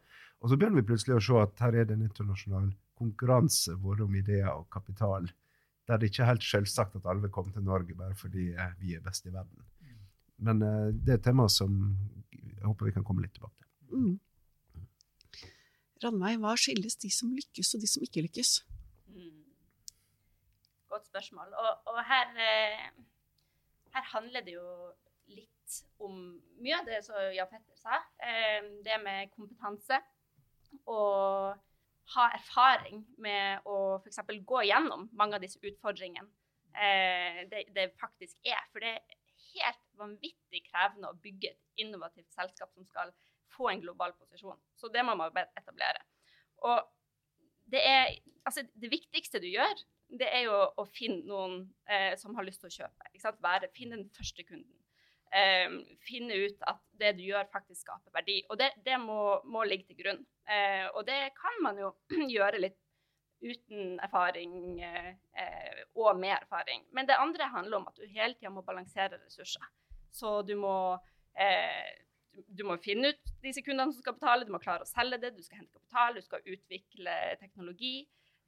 Og 0.43 0.51
så 0.51 0.59
begynner 0.59 0.83
vi 0.83 0.89
plutselig 0.89 1.21
å 1.21 1.25
se 1.29 1.39
at 1.45 1.63
her 1.65 1.79
er 1.79 1.87
det 1.89 1.97
en 1.97 2.09
internasjonal 2.09 2.73
konkurranse 2.99 3.77
både 3.81 4.05
om 4.05 4.19
ideer 4.19 4.51
og 4.51 4.67
kapital, 4.75 5.29
der 5.89 6.01
det 6.01 6.11
ikke 6.11 6.23
er 6.25 6.33
helt 6.33 6.45
selvsagt 6.45 6.97
at 6.97 7.07
alle 7.11 7.27
vil 7.27 7.33
komme 7.33 7.53
til 7.53 7.65
Norge 7.65 7.95
bare 7.95 8.15
fordi 8.17 8.51
eh, 8.53 8.77
vi 8.81 8.95
er 8.95 9.03
best 9.05 9.27
i 9.27 9.33
verden. 9.33 9.65
Men 10.45 10.63
uh, 10.63 10.91
det 10.93 11.13
er 11.13 11.19
et 11.19 11.25
tema 11.25 11.47
som 11.49 11.75
jeg 12.35 12.65
håper 12.65 12.89
vi 12.89 12.95
kan 12.97 13.05
komme 13.07 13.23
litt 13.23 13.35
tilbake 13.37 13.61
til. 13.61 13.69
Mm. 13.95 14.15
Ranveig, 16.05 16.39
hva 16.43 16.55
skilles 16.59 16.97
de 17.01 17.11
som 17.13 17.33
lykkes 17.33 17.75
og 17.77 17.85
de 17.85 17.89
som 17.89 18.05
ikke 18.05 18.25
lykkes? 18.27 18.55
Mm. 19.15 19.45
Godt 20.91 21.07
spørsmål. 21.07 21.53
Og, 21.61 21.93
og 21.93 22.01
her, 22.09 22.33
eh, 22.47 22.89
her, 23.95 24.09
handler 24.15 24.45
det 24.45 24.57
jo 24.57 24.67
litt 25.33 25.79
om 26.03 26.17
mye 26.65 26.81
av 26.81 26.89
det 26.89 27.01
som 27.07 27.21
Jan 27.37 27.51
Petter 27.53 27.79
sa. 27.79 28.01
Eh, 28.19 28.67
det 28.85 28.99
med 29.05 29.33
kompetanse. 29.37 30.01
Og 30.91 31.55
ha 32.15 32.29
erfaring 32.37 33.05
med 33.23 33.65
å 33.65 33.97
f.eks. 34.03 34.21
gå 34.45 34.65
gjennom 34.69 35.09
mange 35.17 35.39
av 35.39 35.45
disse 35.45 35.61
utfordringene 35.65 36.29
eh, 36.77 37.45
det, 37.51 37.65
det 37.77 37.91
faktisk 38.01 38.37
er. 38.45 38.61
For 38.73 38.85
det 38.85 38.97
er 38.99 39.23
helt 39.55 39.85
vanvittig 39.99 40.65
krevende 40.69 41.11
å 41.11 41.21
bygge 41.25 41.55
et 41.55 41.85
innovativt 41.85 42.31
selskap 42.35 42.73
som 42.75 42.87
skal 42.89 43.15
få 43.55 43.71
en 43.71 43.83
global 43.83 44.15
posisjon. 44.19 44.61
Så 44.77 44.91
det 44.93 45.05
må 45.07 45.15
man 45.19 45.33
etablere. 45.45 46.03
Og 46.67 46.83
det, 47.71 47.81
er, 47.81 48.15
altså 48.45 48.65
det 48.75 48.91
viktigste 48.93 49.41
du 49.43 49.49
gjør, 49.49 49.85
det 50.15 50.29
er 50.29 50.47
jo 50.47 50.57
å 50.79 50.85
finne 50.95 51.25
noen 51.27 51.61
eh, 51.91 52.13
som 52.21 52.35
har 52.37 52.47
lyst 52.47 52.63
til 52.63 52.71
å 52.71 52.77
kjøpe. 52.77 53.37
Være, 53.43 53.73
finne 53.75 53.99
den 53.99 54.11
første 54.15 54.45
kunden. 54.47 54.77
Eh, 55.35 55.79
finne 56.07 56.37
ut 56.45 56.67
at 56.71 56.83
det 57.01 57.15
du 57.19 57.25
gjør, 57.27 57.49
faktisk 57.53 57.87
skaper 57.87 58.15
verdi. 58.15 58.43
Og 58.51 58.61
det, 58.61 58.71
det 58.87 58.99
må, 59.03 59.41
må, 59.49 59.65
ligge 59.67 59.89
til 59.91 60.03
grunn. 60.03 60.23
Eh, 60.45 60.87
og 60.93 61.05
det 61.09 61.35
kan 61.39 61.61
man 61.65 61.79
jo 61.81 61.93
gjøre 62.37 62.63
litt 62.63 62.81
uten 63.45 63.99
erfaring 64.01 64.81
eh, 64.81 65.83
og 66.01 66.17
med 66.21 66.37
erfaring. 66.37 66.85
Men 66.97 67.09
det 67.09 67.19
andre 67.21 67.51
handler 67.53 67.81
om 67.81 67.91
at 67.91 68.01
du 68.01 68.07
hele 68.09 68.37
tida 68.37 68.53
må 68.53 68.65
balansere 68.65 69.19
ressurser. 69.19 69.67
Så 70.15 70.41
du 70.47 70.55
må, 70.57 70.77
eh, 71.37 71.93
du 72.33 72.65
må 72.69 72.79
finne 72.83 73.13
ut 73.13 73.33
disse 73.45 73.65
kundene 73.65 73.93
som 73.93 74.05
skal 74.05 74.17
betale, 74.17 74.47
du 74.47 74.53
må 74.55 74.63
klare 74.63 74.87
å 74.87 74.89
selge 74.89 75.21
det, 75.23 75.35
du 75.37 75.43
skal 75.45 75.63
hente 75.63 75.75
kapital, 75.75 76.17
du 76.17 76.25
skal 76.25 76.55
utvikle 76.55 77.17
teknologi. 77.41 77.97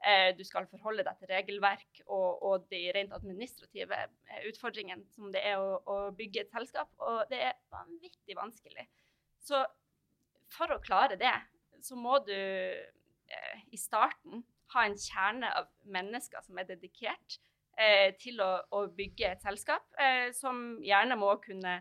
Eh, 0.04 0.36
du 0.36 0.44
skal 0.44 0.68
forholde 0.68 1.06
deg 1.06 1.16
til 1.18 1.30
regelverk 1.32 2.02
og, 2.04 2.42
og 2.44 2.66
de 2.70 2.82
rent 2.92 3.14
administrative 3.16 3.96
eh, 3.96 4.42
utfordringene 4.50 5.06
som 5.14 5.30
det 5.32 5.40
er 5.40 5.56
å, 5.56 5.78
å, 5.88 5.96
bygge 6.16 6.44
et 6.44 6.52
selskap. 6.52 6.90
Og 7.00 7.22
det 7.30 7.40
er 7.48 7.56
vanvittig 7.72 8.36
vanskelig. 8.36 8.84
Så 9.40 9.62
for 10.52 10.74
å 10.74 10.82
klare 10.84 11.16
det, 11.18 11.32
så 11.84 11.98
må 11.98 12.18
du 12.26 12.36
eh, 12.36 13.58
i 13.72 13.80
starten 13.80 14.44
ha 14.74 14.86
en 14.86 14.96
kjerne 14.98 15.50
av 15.60 15.68
mennesker 15.92 16.42
som 16.44 16.58
er 16.58 16.68
dedikert 16.68 17.38
eh, 17.78 18.14
til 18.20 18.40
å, 18.42 18.50
å, 18.74 18.86
bygge 18.96 19.34
et 19.34 19.44
selskap, 19.44 19.86
eh, 20.00 20.32
som 20.36 20.78
gjerne 20.84 21.18
må 21.20 21.30
kunne 21.44 21.78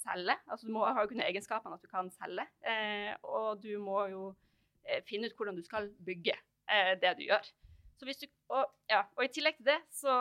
selge. 0.00 0.36
Altså 0.46 0.68
du 0.68 0.74
må 0.74 0.86
ha 0.86 1.06
kunne 1.08 1.26
egenskapene 1.26 1.78
at 1.78 1.84
du 1.84 1.90
kan 1.90 2.10
selge. 2.14 2.46
Eh, 2.66 3.12
og 3.26 3.62
du 3.62 3.76
må 3.82 4.06
jo 4.12 4.26
finne 5.06 5.26
ut 5.26 5.38
hvordan 5.38 5.56
du 5.56 5.64
skal 5.66 5.88
bygge 6.06 6.34
eh, 6.70 6.92
det 7.02 7.16
du 7.18 7.24
gjør. 7.26 7.46
Du, 7.96 8.08
og, 8.52 8.72
ja, 8.90 9.00
og, 9.16 9.22
I 9.24 9.30
tillegg 9.32 9.56
til 9.56 9.70
det 9.70 9.78
så 9.96 10.14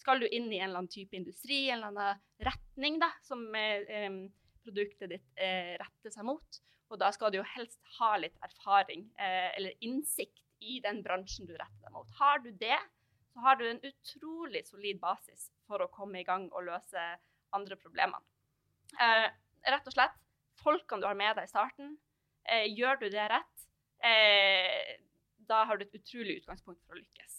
skal 0.00 0.22
du 0.22 0.26
inn 0.26 0.48
i 0.50 0.58
en 0.58 0.66
eller 0.66 0.82
annen 0.82 0.90
type 0.90 1.14
industri, 1.14 1.68
en 1.68 1.78
eller 1.78 1.92
annen 1.92 2.48
retning 2.48 2.98
da, 2.98 3.12
som 3.22 3.44
eh, 3.54 4.08
produktet 4.64 5.12
ditt 5.14 5.38
eh, 5.38 5.76
retter 5.78 6.14
seg 6.14 6.26
mot. 6.26 6.60
Og 6.88 7.00
da 7.00 7.10
skal 7.12 7.32
du 7.32 7.40
jo 7.40 7.48
helst 7.56 7.80
ha 7.98 8.14
litt 8.20 8.36
erfaring 8.44 9.04
eh, 9.20 9.50
eller 9.58 9.76
innsikt 9.84 10.40
i 10.64 10.78
den 10.84 11.02
bransjen 11.04 11.48
du 11.48 11.54
retter 11.54 11.84
deg 11.84 11.94
mot. 11.94 12.10
Har 12.18 12.40
du 12.44 12.50
det, 12.50 12.78
så 13.32 13.44
har 13.44 13.58
du 13.60 13.66
en 13.68 13.82
utrolig 13.84 14.64
solid 14.66 15.00
basis 15.02 15.50
for 15.68 15.84
å 15.84 15.90
komme 15.92 16.22
i 16.22 16.26
gang 16.26 16.48
og 16.48 16.66
løse 16.70 17.04
andre 17.56 17.76
problemer. 17.80 18.24
Eh, 18.96 19.28
rett 19.68 19.90
og 19.90 19.94
slett, 19.94 20.16
folkene 20.58 21.04
du 21.04 21.08
har 21.10 21.18
med 21.18 21.36
deg 21.38 21.46
i 21.46 21.52
starten, 21.52 21.92
eh, 22.48 22.66
gjør 22.72 23.04
du 23.04 23.08
det 23.12 23.28
rett, 23.30 23.54
da 25.48 25.64
har 25.66 25.78
du 25.78 25.82
et 25.82 25.96
utrolig 25.96 26.36
utgangspunkt 26.38 26.78
for 26.86 26.94
å 26.94 27.00
lykkes. 27.00 27.32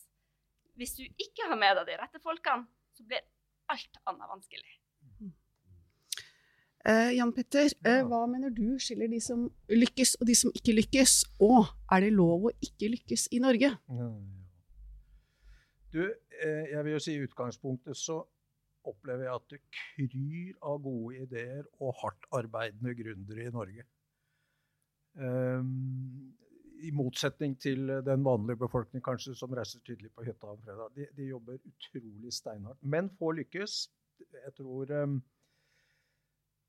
Hvis 0.75 0.97
du 0.97 1.05
ikke 1.05 1.47
har 1.47 1.55
med 1.55 1.77
deg 1.77 1.87
de 1.87 1.97
rette 2.01 2.19
folkene, 2.19 2.67
så 2.91 3.05
blir 3.07 3.23
alt 3.71 3.99
annet 4.09 4.31
vanskelig. 4.31 4.73
Eh, 6.89 7.11
Jan 7.17 7.29
Petter, 7.35 7.69
eh, 7.85 8.01
hva 8.07 8.23
mener 8.25 8.49
du 8.55 8.79
skiller 8.81 9.09
de 9.11 9.19
som 9.21 9.43
lykkes 9.69 10.15
og 10.17 10.25
de 10.25 10.35
som 10.37 10.53
ikke 10.57 10.73
lykkes? 10.73 11.13
Og 11.45 11.67
er 11.93 12.05
det 12.05 12.15
lov 12.15 12.47
å 12.49 12.53
ikke 12.65 12.89
lykkes 12.95 13.27
i 13.35 13.41
Norge? 13.43 13.69
Du, 15.93 16.01
eh, 16.01 16.65
jeg 16.71 16.83
vil 16.87 16.95
jo 16.95 17.03
si 17.03 17.13
i 17.13 17.21
utgangspunktet 17.27 17.99
så 17.99 18.17
opplever 18.89 19.27
jeg 19.27 19.35
at 19.35 19.53
det 19.53 19.61
kryr 19.75 20.57
av 20.65 20.81
gode 20.81 21.21
ideer 21.27 21.63
og 21.77 21.93
hardt 22.01 22.29
arbeidende 22.33 22.95
gründere 22.97 23.45
i 23.45 23.53
Norge. 23.53 23.85
Um, 25.19 26.33
i 26.79 26.93
motsetning 26.95 27.57
til 27.59 27.89
den 28.05 28.23
vanlige 28.23 28.63
befolkning 28.63 29.03
kanskje 29.03 29.35
som 29.35 29.53
reiser 29.53 29.81
tydelig 29.85 30.13
på 30.15 30.23
hytta 30.23 30.53
om 30.53 30.61
fredag. 30.63 30.93
De, 30.95 31.09
de, 31.17 31.33
jobber 31.33 31.59
utrolig 31.59 32.33
steinhardt. 32.33 32.79
Men 32.81 33.09
får 33.19 33.35
lykkes. 33.41 33.81
Jeg 34.19 34.53
tror, 34.55 34.93
ehm, 34.95 35.19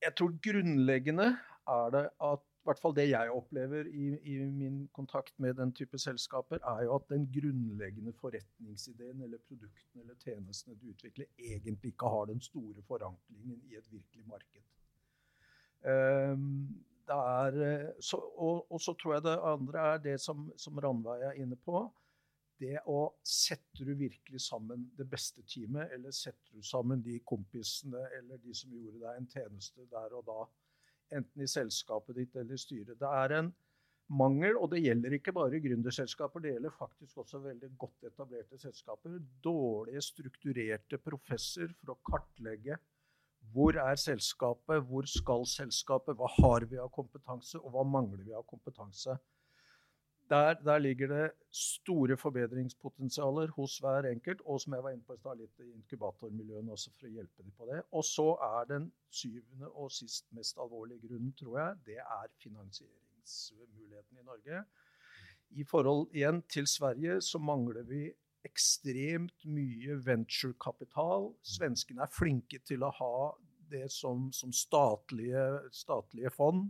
jeg 0.02 0.16
tror 0.16 0.37
grunnleggende 0.45 1.28
er 1.69 1.92
det 1.95 2.07
at 2.26 2.47
i 2.61 2.69
hvert 2.69 2.80
fall 2.83 2.92
det 2.97 3.07
jeg 3.09 3.33
opplever 3.33 3.87
i, 3.88 4.07
i, 4.28 4.35
min 4.45 4.83
kontakt 4.92 5.33
med 5.40 5.54
den 5.57 5.73
type 5.73 5.99
selskaper, 5.99 6.61
er 6.61 6.83
jo 6.85 6.95
at 6.99 7.07
den 7.09 7.25
grunnleggende 7.33 8.12
forretningsideen 8.21 9.23
eller 9.25 9.40
produktene 9.49 10.02
eller 10.02 10.19
tjenestene 10.21 10.76
du 10.76 10.90
utvikler, 10.92 11.25
egentlig 11.38 11.95
ikke 11.95 12.12
har 12.12 12.28
den 12.28 12.40
store 12.45 12.85
forankringen 12.88 13.62
i 13.71 13.78
et 13.80 13.88
virkelig 13.92 14.26
marked. 14.28 14.66
Um, 15.80 16.85
er, 17.09 17.57
eh, 17.64 17.88
så, 18.00 18.16
og, 18.16 18.66
og, 18.73 18.80
så 18.80 18.92
tror 18.92 19.14
jeg 19.14 19.25
det 19.25 19.38
andre 19.42 19.87
er 19.95 20.04
det 20.04 20.21
som, 20.21 20.52
som 20.57 20.78
Ranveig 20.78 21.25
er 21.30 21.40
inne 21.40 21.57
på. 21.57 21.87
Det 22.61 22.76
å 22.93 22.99
Setter 23.25 23.88
du 23.88 23.95
virkelig 23.97 24.43
sammen 24.45 24.85
det 24.99 25.07
beste 25.09 25.43
teamet, 25.49 25.95
eller 25.95 26.12
setter 26.12 26.59
du 26.59 26.67
sammen 26.67 27.00
de 27.02 27.17
kompisene 27.25 28.02
eller 28.19 28.40
de 28.43 28.55
som 28.57 28.75
gjorde 28.75 29.00
deg 29.00 29.17
en 29.17 29.31
tjeneste 29.33 29.87
der 29.90 30.17
og 30.19 30.26
da, 30.29 30.45
enten 31.17 31.43
i 31.45 31.49
selskapet 31.50 32.19
ditt 32.21 32.37
eller 32.37 32.59
i 32.59 32.61
styret. 32.61 32.99
Det 33.00 33.12
er 33.23 33.37
en 33.38 33.50
mangel, 34.12 34.59
og 34.59 34.73
det 34.75 34.83
gjelder 34.83 35.17
ikke 35.17 35.35
bare 35.35 35.62
gründerselskaper, 35.62 36.43
det 36.45 36.55
gjelder 36.57 36.76
faktisk 36.76 37.23
også 37.25 37.40
veldig 37.47 37.73
godt 37.81 38.09
etablerte 38.11 38.61
selskaper. 38.61 39.17
Dårlige 39.43 40.05
strukturerte 40.05 41.00
professer 41.00 41.73
for 41.81 41.95
å 41.95 42.00
kartlegge 42.12 42.76
hvor 43.52 43.75
er 43.81 43.97
selskapet? 43.99 44.85
Hvor 44.87 45.07
skal 45.09 45.47
selskapet? 45.49 46.17
Hva 46.19 46.29
har 46.37 46.67
vi 46.71 46.79
av 46.79 46.90
kompetanse, 46.95 47.59
og 47.59 47.73
hva 47.75 47.85
mangler 47.88 48.23
vi 48.26 48.35
av 48.37 48.45
kompetanse? 48.47 49.17
Der, 50.30 50.54
der 50.54 50.78
ligger 50.78 51.08
det 51.10 51.30
store 51.50 52.16
forbedringspotensialer 52.16 53.50
hos 53.56 53.78
hver 53.82 54.06
enkelt, 54.10 54.40
og 54.46 54.60
som 54.60 54.75
jeg 54.76 54.84
var 54.84 54.94
inne 54.94 55.02
på 55.02 55.16
i 55.16 55.18
stad, 55.18 55.40
litt 55.40 55.64
i 55.64 55.72
inkubatormiljøene 55.72 56.70
også 56.76 56.92
for 56.94 57.08
å 57.08 57.10
hjelpe 57.16 57.42
dem 57.42 57.50
på 57.58 57.66
det. 57.66 57.80
Og 57.90 58.04
så 58.06 58.28
er 58.46 58.68
den 58.70 58.87
syvende 59.10 59.72
og 59.75 59.90
sist 59.90 60.28
mest 60.37 60.60
alvorlige 60.62 61.08
grunnen, 61.08 61.32
tror 61.40 61.58
jeg, 61.58 61.80
det 61.88 61.99
er 62.04 62.30
finansieringsmuligheten 62.44 64.22
i 64.22 64.26
Norge. 64.28 64.62
I 65.50 65.66
forhold 65.66 66.06
igjen 66.14 66.44
til 66.46 66.70
Sverige 66.70 67.18
så 67.26 67.42
mangler 67.42 67.82
vi 67.88 68.04
ekstremt 68.46 69.44
mye 69.50 69.99
venturekapital. 70.06 71.32
Svenskene 71.42 72.06
er 72.06 72.14
flinke 72.14 72.62
til 72.70 72.87
å 72.87 72.92
ha 73.00 73.14
det 73.70 73.88
som, 73.92 74.28
som 74.34 74.52
statlige, 74.54 75.42
statlige, 75.75 76.30
fond. 76.34 76.68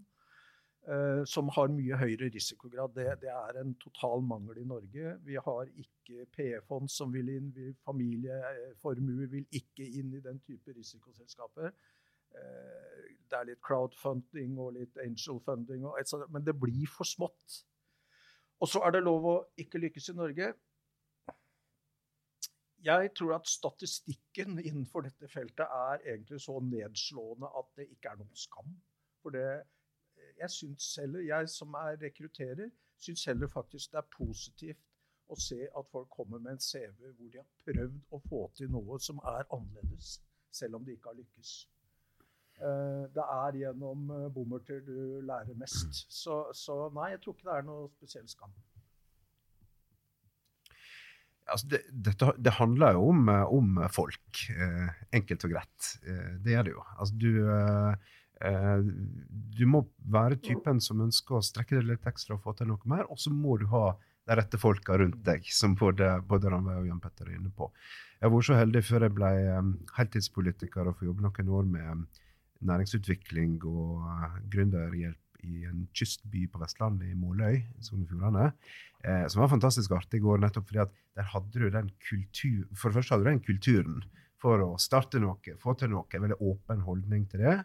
Uh, 0.89 1.27
som 1.29 1.51
har 1.53 1.69
mye 1.69 1.97
høyere 2.01 2.31
risikograd. 2.33 2.95
Det, 2.97 3.05
det, 3.21 3.29
er 3.29 3.59
en 3.61 3.75
total 3.83 4.23
mangel 4.25 4.63
i 4.63 4.65
Norge. 4.65 5.11
Vi 5.27 5.37
har 5.37 5.69
ikke 5.69 6.25
PE-fond 6.33 6.89
som 6.89 7.13
vil 7.13 7.29
inn. 7.29 7.51
Vi, 7.55 7.69
familieformuer 7.85 9.29
vil 9.29 9.45
ikke 9.61 9.85
inn 10.01 10.15
i 10.17 10.23
den 10.25 10.41
type 10.47 10.73
risikoselskaper. 10.73 11.75
Uh, 12.33 13.11
det 13.29 13.39
er 13.39 13.51
litt 13.51 13.61
crowdfunding 13.67 14.57
og 14.59 14.73
litt 14.79 14.97
angel 15.05 15.43
funding, 15.45 15.85
men 16.33 16.49
det 16.49 16.57
blir 16.59 16.89
for 16.91 17.07
smått. 17.07 17.61
Og 18.61 18.69
så 18.69 18.81
er 18.85 18.97
det 18.97 19.05
lov 19.05 19.29
å 19.29 19.37
ikke 19.61 19.81
lykkes 19.85 20.11
i 20.13 20.17
Norge 20.17 20.51
jeg 22.85 23.11
tror 23.17 23.35
at 23.37 23.49
statistikken 23.49 24.59
innenfor 24.59 25.05
dette 25.05 25.29
feltet 25.29 25.67
er 25.67 26.01
egentlig 26.15 26.41
så 26.41 26.61
nedslående 26.65 27.51
at 27.61 27.69
det 27.77 27.91
ikke 27.93 28.15
er 28.15 28.21
noen 28.21 28.37
skam. 28.37 28.73
For 29.21 29.35
det, 29.35 29.63
jeg 30.39 30.51
syns 30.51 30.95
heller, 31.01 31.21
jeg 31.21 31.49
som 31.49 31.75
er 31.75 31.99
rekrutterer, 32.03 32.71
syns 33.01 33.25
heller 33.25 33.49
faktisk 33.49 33.93
det 33.93 33.99
er 34.03 34.09
positivt 34.17 34.87
å 35.31 35.37
se 35.39 35.61
at 35.65 35.91
folk 35.93 36.09
kommer 36.11 36.39
med 36.43 36.57
en 36.57 36.63
CV 36.63 37.13
hvor 37.17 37.29
de 37.33 37.39
har 37.39 37.51
prøvd 37.65 38.01
å 38.11 38.23
få 38.29 38.41
til 38.59 38.73
noe 38.73 38.99
som 39.03 39.21
er 39.33 39.47
annerledes, 39.55 40.19
selv 40.51 40.81
om 40.81 40.87
de 40.87 40.97
ikke 40.97 41.13
har 41.13 41.21
lykkes. 41.21 41.53
Eh, 42.61 43.05
det 43.15 43.27
er 43.37 43.61
gjennom 43.63 44.11
eh, 44.17 44.27
bommerter 44.35 44.83
du 44.85 45.21
lærer 45.25 45.57
mest. 45.57 46.03
Så, 46.13 46.43
så 46.57 46.83
nei, 46.97 47.13
jeg 47.15 47.23
tror 47.23 47.37
ikke 47.39 47.49
det 47.49 47.57
er 47.57 47.71
noe 47.71 47.89
spesiell 47.95 48.29
skam 48.29 48.53
altså 51.51 51.69
det, 51.71 51.81
dette, 51.91 52.33
det, 52.39 52.55
handler 52.59 52.97
jo 52.97 53.09
om, 53.11 53.29
eh, 53.29 53.53
om 53.59 53.83
folk, 53.93 54.43
eh, 54.55 54.89
enkelt 55.17 55.45
og 55.47 55.55
greit. 55.55 55.93
Eh, 56.07 56.33
det 56.45 56.55
gjør 56.55 56.67
det 56.67 56.75
jo. 56.75 56.85
Altså 56.97 57.21
du, 57.21 57.31
eh, 57.55 58.11
du 58.41 59.67
må 59.69 59.83
være 60.09 60.39
typen 60.41 60.79
som 60.81 61.03
ønsker 61.05 61.37
å 61.37 61.45
strekke 61.45 61.77
deg 61.77 61.91
litt 61.91 62.07
ekstra 62.09 62.39
og 62.39 62.45
få 62.45 62.55
til 62.57 62.71
noe 62.71 62.89
mer, 62.89 63.05
og 63.13 63.21
så 63.21 63.33
må 63.33 63.59
du 63.61 63.67
ha 63.73 63.91
de 64.31 64.37
rette 64.39 64.61
folka 64.61 64.97
rundt 65.01 65.21
deg, 65.27 65.45
som 65.53 65.75
både, 65.77 66.09
både 66.29 66.53
Ranveig 66.53 66.79
og 66.83 66.89
Jan 66.89 67.03
Petter 67.03 67.29
er 67.29 67.37
inne 67.37 67.53
på. 67.57 67.69
Jeg 68.21 68.33
vært 68.33 68.49
så 68.49 68.59
heldig 68.59 68.83
før 68.87 69.07
jeg 69.07 69.17
ble 69.17 69.31
um, 69.57 69.73
heltidspolitiker 69.97 70.89
og 70.89 70.99
får 70.99 71.09
jobbe 71.09 71.25
noen 71.25 71.53
år 71.59 71.69
med 71.75 72.23
næringsutvikling 72.69 73.59
og 73.69 74.39
gründerhjelp 74.53 75.45
i 75.49 75.65
en 75.65 75.87
kystby 75.97 76.45
på 76.53 76.61
Vestlandet, 76.61 77.09
i 77.09 77.17
Måløy, 77.17 77.63
Sogn 77.81 78.05
og 78.05 78.11
Fjordane, 78.13 78.51
eh, 79.01 79.25
som 79.33 79.41
var 79.41 79.53
fantastisk 79.53 79.95
artig 79.97 80.21
i 80.21 80.25
går, 80.25 80.43
nettopp 80.43 80.69
fordi 80.69 80.83
at 80.85 80.93
der 81.17 81.29
hadde 81.33 81.63
du 81.63 81.71
den 81.73 81.89
kultur, 82.05 82.67
For 82.77 82.91
det 82.91 83.01
første 83.01 83.15
hadde 83.15 83.25
du 83.25 83.31
den 83.31 83.45
kulturen 83.45 84.03
for 84.41 84.61
å 84.65 84.75
starte 84.81 85.21
noe, 85.21 85.57
få 85.61 85.75
til 85.81 85.93
noe, 85.95 86.05
veldig 86.13 86.41
åpen 86.41 86.85
holdning 86.85 87.25
til 87.33 87.45
det. 87.45 87.57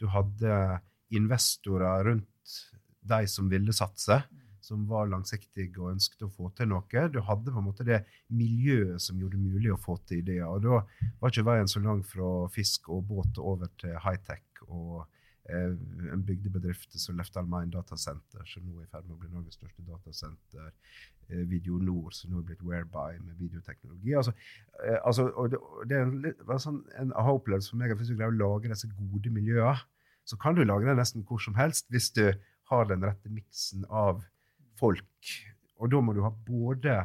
Du 0.00 0.08
hadde 0.12 0.80
investorer 1.14 2.08
rundt 2.08 2.54
de 3.04 3.20
som 3.28 3.50
ville 3.52 3.72
satse, 3.76 4.22
som 4.64 4.86
var 4.88 5.10
langsiktige 5.12 5.76
og 5.76 5.92
ønsket 5.92 6.24
å 6.24 6.30
få 6.32 6.48
til 6.56 6.70
noe. 6.72 7.08
Du 7.12 7.20
hadde 7.26 7.52
på 7.52 7.60
en 7.60 7.66
måte 7.66 7.84
det 7.84 8.00
miljøet 8.32 9.02
som 9.02 9.18
gjorde 9.20 9.36
det 9.36 9.52
mulig 9.52 9.74
å 9.74 9.80
få 9.80 9.98
til 10.08 10.22
ideer. 10.22 10.48
Og 10.48 10.64
da 10.64 10.80
var 11.20 11.32
ikke 11.32 11.44
veien 11.50 11.68
så 11.68 11.82
lang 11.84 12.00
fra 12.08 12.30
fisk 12.52 12.88
og 12.94 13.04
båt 13.10 13.40
over 13.42 13.68
til 13.80 13.98
high-tech 14.06 14.64
og 14.70 15.04
Eh, 15.44 15.72
en 16.12 16.22
bygdebedrift 16.24 16.94
som 17.00 17.18
Lefdal 17.20 17.44
Mine 17.44 17.68
Datasenter, 17.72 18.46
som 18.48 18.64
nå 18.64 18.78
er 18.80 18.86
i 18.86 18.88
ferd 18.88 19.04
med 19.04 19.18
å 19.18 19.20
bli 19.20 19.28
Norges 19.28 19.58
største 19.58 19.84
datasenter. 19.84 20.70
Eh, 21.30 21.44
Video 21.48 21.78
Nord, 21.80 22.12
som 22.12 22.32
nå 22.32 22.42
er 22.42 22.48
blitt 22.50 22.62
Whereby 22.64 23.16
med 23.22 23.38
videoteknologi. 23.40 24.12
Altså, 24.18 24.34
eh, 24.84 24.98
altså, 25.00 25.28
og 25.32 25.50
det, 25.50 25.60
det, 25.88 25.96
er 25.96 26.04
en, 26.04 26.18
litt, 26.24 26.42
sånn, 26.60 26.82
en 27.00 27.14
aha-opplevelse 27.16 27.72
for 27.72 27.80
meg 27.80 27.94
at 27.94 28.00
hvis 28.00 28.10
du 28.12 28.18
greier 28.18 28.34
å 28.34 28.40
lage 28.42 28.72
disse 28.72 28.90
gode 28.92 29.32
miljøene, 29.32 29.78
så 30.28 30.36
kan 30.40 30.56
du 30.56 30.62
lage 30.64 30.88
det 30.88 30.96
nesten 30.96 31.24
hvor 31.28 31.40
som 31.40 31.56
helst 31.56 31.88
hvis 31.92 32.10
du 32.16 32.26
har 32.70 32.88
den 32.88 33.04
rette 33.04 33.32
miksen 33.32 33.84
av 33.88 34.22
folk. 34.80 35.32
Og 35.80 35.92
da 35.92 36.00
må 36.00 36.14
du 36.16 36.22
ha 36.24 36.32
både 36.46 36.98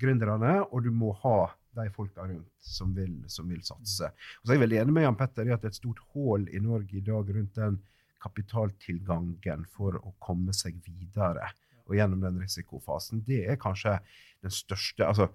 gründerne, 0.00 0.58
og 0.68 0.84
du 0.84 0.92
må 0.92 1.12
ha 1.24 1.50
de 1.78 1.86
folka 1.94 2.24
rundt 2.26 2.48
som 2.64 2.92
vil, 2.96 3.20
som 3.30 3.48
vil 3.48 3.60
satse. 3.64 4.08
Og 4.08 4.42
så 4.44 4.52
er 4.52 4.58
jeg 4.58 4.64
veldig 4.64 4.80
enig 4.82 4.96
med 4.96 5.06
Jan 5.06 5.18
Petter 5.20 5.48
i 5.48 5.54
at 5.54 5.62
det 5.62 5.70
er 5.70 5.76
et 5.76 5.80
stort 5.80 6.00
hull 6.12 6.48
i 6.52 6.60
Norge 6.64 6.96
i 6.98 7.04
dag 7.04 7.32
rundt 7.36 7.56
den 7.56 7.80
kapitaltilgangen 8.18 9.64
for 9.70 10.00
å 10.00 10.12
komme 10.24 10.56
seg 10.56 10.80
videre 10.84 11.52
og 11.88 11.96
gjennom 11.96 12.22
den 12.22 12.40
risikofasen. 12.42 13.24
Det 13.26 13.44
er 13.48 13.60
kanskje 13.60 13.98
den 14.44 14.54
største 14.54 15.06
altså, 15.06 15.30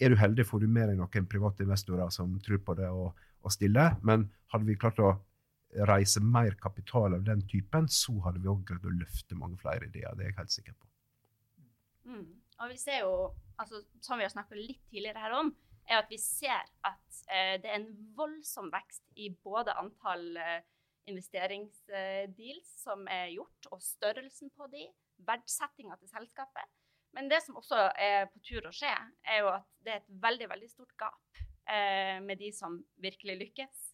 Er 0.00 0.08
du 0.08 0.16
heldig, 0.16 0.46
får 0.48 0.62
du 0.62 0.66
med 0.66 0.88
deg 0.88 0.96
noen 0.96 1.26
private 1.28 1.62
investorer 1.62 2.08
som 2.10 2.38
tror 2.40 2.58
på 2.64 2.74
det 2.78 2.88
og, 2.88 3.12
og 3.44 3.52
stiller. 3.52 3.98
Men 4.02 4.30
hadde 4.48 4.64
vi 4.64 4.78
klart 4.80 4.98
å 5.04 5.12
reise 5.86 6.22
mer 6.24 6.56
kapital 6.58 7.14
av 7.14 7.24
den 7.26 7.42
typen, 7.48 7.88
så 7.88 8.16
hadde 8.24 8.40
vi 8.42 8.48
òg 8.50 8.64
greid 8.66 8.86
å 8.88 8.94
løfte 8.96 9.38
mange 9.38 9.60
flere 9.60 9.86
ideer. 9.86 10.16
Det 10.16 10.24
er 10.24 10.32
jeg 10.32 10.38
helt 10.38 10.54
sikker 10.54 10.76
på. 10.78 10.88
Mm. 12.10 12.26
Og 12.60 12.72
vi 12.72 12.78
ser 12.80 13.04
jo, 13.04 13.12
altså, 13.60 13.82
som 14.02 14.18
vi 14.18 14.26
har 14.26 14.32
snakka 14.32 14.58
litt 14.58 14.82
tidligere 14.90 15.22
her 15.22 15.36
om, 15.38 15.52
er 15.88 16.00
at 16.02 16.10
vi 16.10 16.18
ser 16.22 16.66
at 16.86 17.22
eh, 17.30 17.56
det 17.62 17.70
er 17.70 17.78
en 17.80 17.92
voldsom 18.16 18.68
vekst 18.72 19.04
i 19.20 19.30
både 19.44 19.74
antall 19.80 20.26
eh, 20.38 20.60
investeringsdeals 21.10 22.74
som 22.82 23.06
er 23.10 23.30
gjort, 23.34 23.70
og 23.72 23.82
størrelsen 23.82 24.52
på 24.56 24.68
de, 24.74 24.86
verdsettinga 25.26 25.96
til 26.00 26.10
selskapet. 26.12 26.68
Men 27.16 27.30
det 27.30 27.40
som 27.42 27.58
også 27.58 27.88
er 27.98 28.28
på 28.30 28.42
tur 28.46 28.68
å 28.68 28.74
skje, 28.74 28.92
er 29.26 29.42
jo 29.42 29.50
at 29.52 29.66
det 29.84 29.94
er 29.94 30.02
et 30.02 30.12
veldig 30.22 30.48
veldig 30.52 30.70
stort 30.70 30.92
gap 31.00 31.40
eh, 31.66 32.18
med 32.22 32.38
de 32.38 32.52
som 32.54 32.78
virkelig 33.02 33.38
lykkes, 33.44 33.86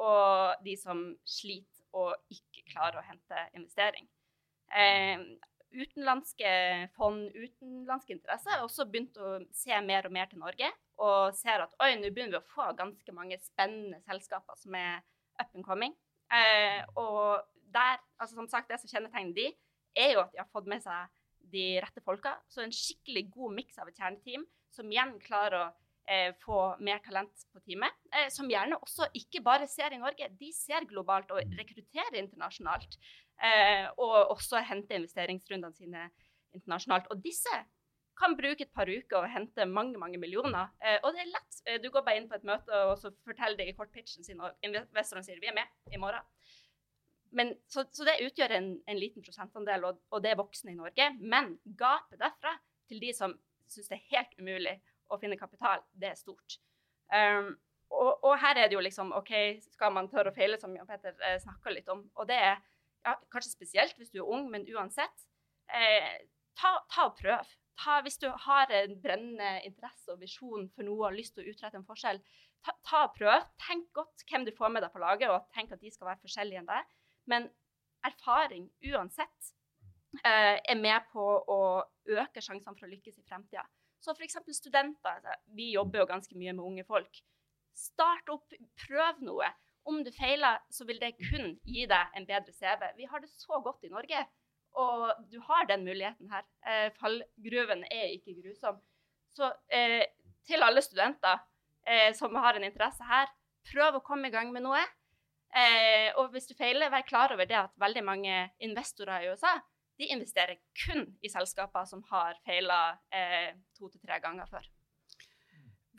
og 0.00 0.62
de 0.64 0.76
som 0.78 1.02
sliter 1.28 1.80
og 1.98 2.14
ikke 2.30 2.64
klarer 2.70 3.00
å 3.00 3.06
hente 3.06 3.46
investering. 3.58 4.06
Eh, 4.70 5.18
utenlandske 5.70 6.50
fond, 6.96 7.26
utenlandske 7.34 8.14
interesser, 8.14 8.54
har 8.54 8.64
også 8.64 8.86
begynt 8.90 9.18
å 9.18 9.38
se 9.54 9.74
mer 9.86 10.06
og 10.06 10.14
mer 10.14 10.30
til 10.30 10.42
Norge. 10.42 10.70
Og 11.00 11.34
ser 11.38 11.64
at 11.64 11.74
oi, 11.82 11.94
nå 11.96 12.10
begynner 12.10 12.38
vi 12.38 12.40
å 12.40 12.52
få 12.54 12.68
ganske 12.78 13.14
mange 13.16 13.38
spennende 13.42 14.00
selskaper 14.06 14.58
som 14.60 14.76
er 14.78 15.00
up 15.40 15.50
and 15.54 15.66
coming. 15.66 15.94
Eh, 16.30 16.82
og 17.00 17.42
der, 17.74 17.98
altså 18.18 18.36
som 18.36 18.48
sagt, 18.50 18.70
det 18.70 18.80
som 18.82 18.90
kjennetegner 18.90 19.34
de, 19.36 19.48
er 19.96 20.14
jo 20.14 20.24
at 20.24 20.32
de 20.32 20.42
har 20.42 20.50
fått 20.52 20.68
med 20.70 20.82
seg 20.84 21.10
de 21.50 21.64
rette 21.82 22.02
folka. 22.04 22.36
Så 22.48 22.64
en 22.64 22.74
skikkelig 22.74 23.26
god 23.34 23.56
miks 23.58 23.78
av 23.80 23.90
et 23.90 23.98
kjerneteam 23.98 24.46
som 24.70 24.90
igjen 24.92 25.16
klarer 25.24 25.56
å 25.58 25.64
eh, 26.10 26.30
få 26.44 26.60
mer 26.84 27.02
talent 27.04 27.46
på 27.50 27.62
teamet. 27.64 27.96
Eh, 28.14 28.28
som 28.32 28.50
gjerne 28.50 28.78
også 28.78 29.10
ikke 29.18 29.42
bare 29.46 29.68
ser 29.70 29.96
i 29.96 30.00
Norge, 30.02 30.30
de 30.38 30.52
ser 30.54 30.86
globalt 30.90 31.32
og 31.34 31.56
rekrutterer 31.58 32.20
internasjonalt. 32.22 32.98
Eh, 33.40 33.86
og 33.96 34.36
også 34.36 34.62
henter 34.68 35.00
investeringsrundene 35.00 35.76
sine 35.76 36.08
internasjonalt. 36.54 37.10
Og 37.10 37.22
disse 37.24 37.62
kan 38.20 38.36
bruke 38.36 38.66
et 38.66 38.74
par 38.76 38.90
uker 38.90 39.22
og 39.22 39.30
hente 39.32 39.64
mange 39.66 39.98
mange 40.00 40.20
millioner. 40.20 40.68
Eh, 40.84 40.98
og 41.02 41.14
det 41.14 41.24
er 41.24 41.32
lett. 41.32 41.60
Eh, 41.64 41.78
du 41.82 41.88
går 41.90 42.04
bare 42.06 42.20
inn 42.20 42.28
på 42.30 42.36
et 42.36 42.46
møte 42.48 42.82
og 42.90 42.96
så 43.00 43.12
forteller 43.26 43.58
deg 43.60 43.72
kort 43.78 43.92
pitchen 43.94 44.26
sin, 44.26 44.42
og 44.44 44.66
investorene 44.66 45.24
sier 45.26 45.40
vi 45.40 45.50
er 45.50 45.56
med 45.56 45.94
i 45.94 46.00
morgen. 46.00 46.26
Men, 47.36 47.52
så, 47.70 47.84
så, 47.94 48.04
det 48.06 48.20
utgjør 48.26 48.56
en, 48.56 48.70
en 48.90 48.98
liten 48.98 49.22
prosentandel, 49.22 49.84
og, 49.86 50.00
og, 50.10 50.22
det 50.24 50.32
er 50.32 50.40
voksne 50.40 50.72
i 50.72 50.78
Norge. 50.78 51.10
Men 51.20 51.54
gapet 51.78 52.18
derfra 52.22 52.56
til 52.90 53.02
de 53.02 53.12
som 53.14 53.36
syns 53.70 53.90
det 53.90 54.00
er 54.00 54.08
helt 54.16 54.38
umulig 54.40 54.76
å 55.10 55.18
finne 55.22 55.38
kapital, 55.38 55.82
det 55.94 56.10
er 56.10 56.18
stort. 56.18 56.58
Um, 57.10 57.54
og, 57.90 58.10
og, 58.22 58.34
her 58.42 58.58
er 58.58 58.70
det 58.70 58.76
jo 58.76 58.82
liksom 58.82 59.10
OK, 59.18 59.32
skal 59.74 59.94
man 59.94 60.10
tørre 60.10 60.30
å 60.30 60.36
feile, 60.36 60.58
som 60.60 60.74
Jan 60.76 60.88
Petter 60.88 61.16
eh, 61.26 61.38
snakka 61.42 61.72
litt 61.74 61.88
om. 61.90 62.04
Og 62.18 62.28
det 62.30 62.38
er 62.38 62.60
ja, 63.06 63.16
kanskje 63.32 63.54
spesielt 63.54 63.98
hvis 63.98 64.12
du 64.14 64.20
er 64.20 64.30
ung, 64.30 64.46
men 64.52 64.66
uansett. 64.70 65.26
Eh, 65.74 66.12
ta, 66.58 66.76
ta, 66.92 67.08
og 67.08 67.18
prøv. 67.18 67.50
Ta, 67.80 67.98
hvis 68.04 68.20
du 68.22 68.28
har 68.44 68.70
en 68.76 68.94
brennende 69.02 69.56
interesse 69.66 70.12
og 70.12 70.22
visjon 70.22 70.68
for 70.74 70.86
noe 70.86 71.08
og 71.08 71.18
lyst 71.18 71.34
til 71.34 71.46
å 71.46 71.50
utrette 71.50 71.80
en 71.80 71.86
forskjell, 71.88 72.22
ta, 72.66 72.76
ta 72.86 73.04
og 73.08 73.14
prøv. 73.18 73.46
Tenk 73.66 73.90
godt 73.96 74.26
hvem 74.30 74.46
du 74.46 74.54
får 74.56 74.74
med 74.74 74.86
deg 74.86 74.94
på 74.94 75.02
laget, 75.02 75.32
og 75.32 75.50
tenk 75.56 75.74
at 75.74 75.82
de 75.82 75.90
skal 75.90 76.12
være 76.12 76.22
forskjellige 76.22 76.62
enn 76.62 76.70
deg. 76.70 76.96
Men 77.30 77.48
erfaring 78.06 78.68
uansett 78.90 79.52
eh, 80.24 80.56
er 80.58 80.78
med 80.78 81.06
på 81.12 81.24
å 81.24 81.60
øke 82.10 82.42
sjansene 82.42 82.76
for 82.76 82.88
å 82.88 82.92
lykkes 82.92 83.20
i 83.20 83.26
fremtida. 83.26 83.64
Så 84.00 84.14
f.eks. 84.16 84.38
studenter. 84.56 85.18
Altså, 85.18 85.36
vi 85.56 85.72
jobber 85.74 86.02
jo 86.02 86.10
ganske 86.10 86.38
mye 86.38 86.54
med 86.56 86.64
unge 86.64 86.86
folk. 86.88 87.20
Start 87.76 88.32
opp, 88.32 88.54
prøv 88.86 89.20
noe. 89.24 89.48
Om 89.88 90.02
du 90.04 90.10
feiler, 90.12 90.60
så 90.72 90.84
vil 90.88 91.00
det 91.00 91.14
kun 91.18 91.54
gi 91.64 91.86
deg 91.88 92.16
en 92.16 92.28
bedre 92.28 92.52
CV. 92.52 92.86
Vi 92.98 93.08
har 93.08 93.22
det 93.22 93.30
så 93.32 93.60
godt 93.64 93.84
i 93.86 93.92
Norge, 93.92 94.24
og 94.80 95.22
du 95.32 95.38
har 95.48 95.66
den 95.68 95.84
muligheten 95.86 96.30
her. 96.32 96.44
Eh, 96.66 96.88
fallgruven 97.00 97.84
er 97.90 98.12
ikke 98.14 98.36
grusom. 98.42 98.80
Så 99.34 99.48
eh, 99.72 100.04
til 100.46 100.64
alle 100.66 100.82
studenter 100.84 101.40
eh, 101.86 102.10
som 102.16 102.36
har 102.36 102.56
en 102.58 102.66
interesse 102.66 103.06
her, 103.08 103.30
prøv 103.70 103.98
å 103.98 104.04
komme 104.04 104.28
i 104.28 104.34
gang 104.34 104.52
med 104.52 104.64
noe. 104.66 104.82
Eh, 105.50 106.10
og 106.20 106.30
hvis 106.30 106.46
du 106.46 106.54
feiler, 106.54 106.92
vær 106.92 107.06
klar 107.06 107.34
over 107.34 107.48
det 107.48 107.58
at 107.58 107.72
veldig 107.80 108.04
mange 108.06 108.34
investorer 108.62 109.24
i 109.24 109.32
USA 109.32 109.56
de 110.00 110.08
investerer 110.08 110.56
kun 110.84 111.04
i 111.20 111.28
selskaper 111.28 111.84
som 111.88 112.02
har 112.08 112.38
feila 112.46 112.80
eh, 113.12 113.52
to 113.76 113.90
til 113.90 114.00
tre 114.00 114.16
ganger 114.24 114.48
før. 114.48 114.64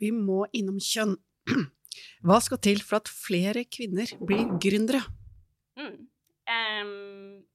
Vi 0.02 0.10
må 0.14 0.42
innom 0.58 0.80
kjønn. 0.82 1.14
Hva 2.26 2.40
skal 2.42 2.58
til 2.64 2.82
for 2.82 2.98
at 2.98 3.10
flere 3.10 3.62
kvinner 3.70 4.10
blir 4.26 4.48
gründere? 4.62 5.04
Mm. 5.78 6.08
Um, 6.52 6.90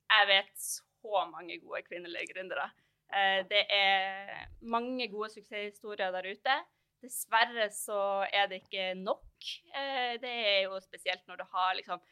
jeg 0.07 0.27
vet 0.29 0.53
så 0.63 1.25
mange 1.33 1.59
gode 1.59 1.83
kvinnelige 1.89 2.31
gründere. 2.31 2.69
Uh, 3.11 3.43
det 3.51 3.65
er 3.73 4.47
mange 4.63 5.09
gode 5.11 5.33
suksesshistorier 5.35 6.15
der 6.15 6.31
ute. 6.31 6.57
Dessverre 7.03 7.67
så 7.75 7.99
er 8.31 8.47
det 8.47 8.63
ikke 8.63 8.93
nok. 9.01 9.26
Eh, 9.73 10.15
det 10.21 10.33
er 10.53 10.61
jo 10.67 10.79
spesielt 10.83 11.25
når 11.27 11.41
du 11.41 11.45
har 11.53 11.75
liksom 11.77 12.03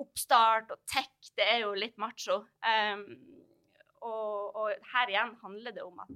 oppstart 0.00 0.72
og 0.72 0.80
tech. 0.88 1.12
Det 1.36 1.46
er 1.46 1.64
jo 1.64 1.76
litt 1.76 1.98
macho. 2.00 2.40
Um, 2.64 3.04
og, 4.00 4.56
og, 4.56 4.70
her 4.94 5.12
igjen 5.12 5.34
handler 5.42 5.74
det 5.76 5.84
om 5.84 5.98
at 6.00 6.12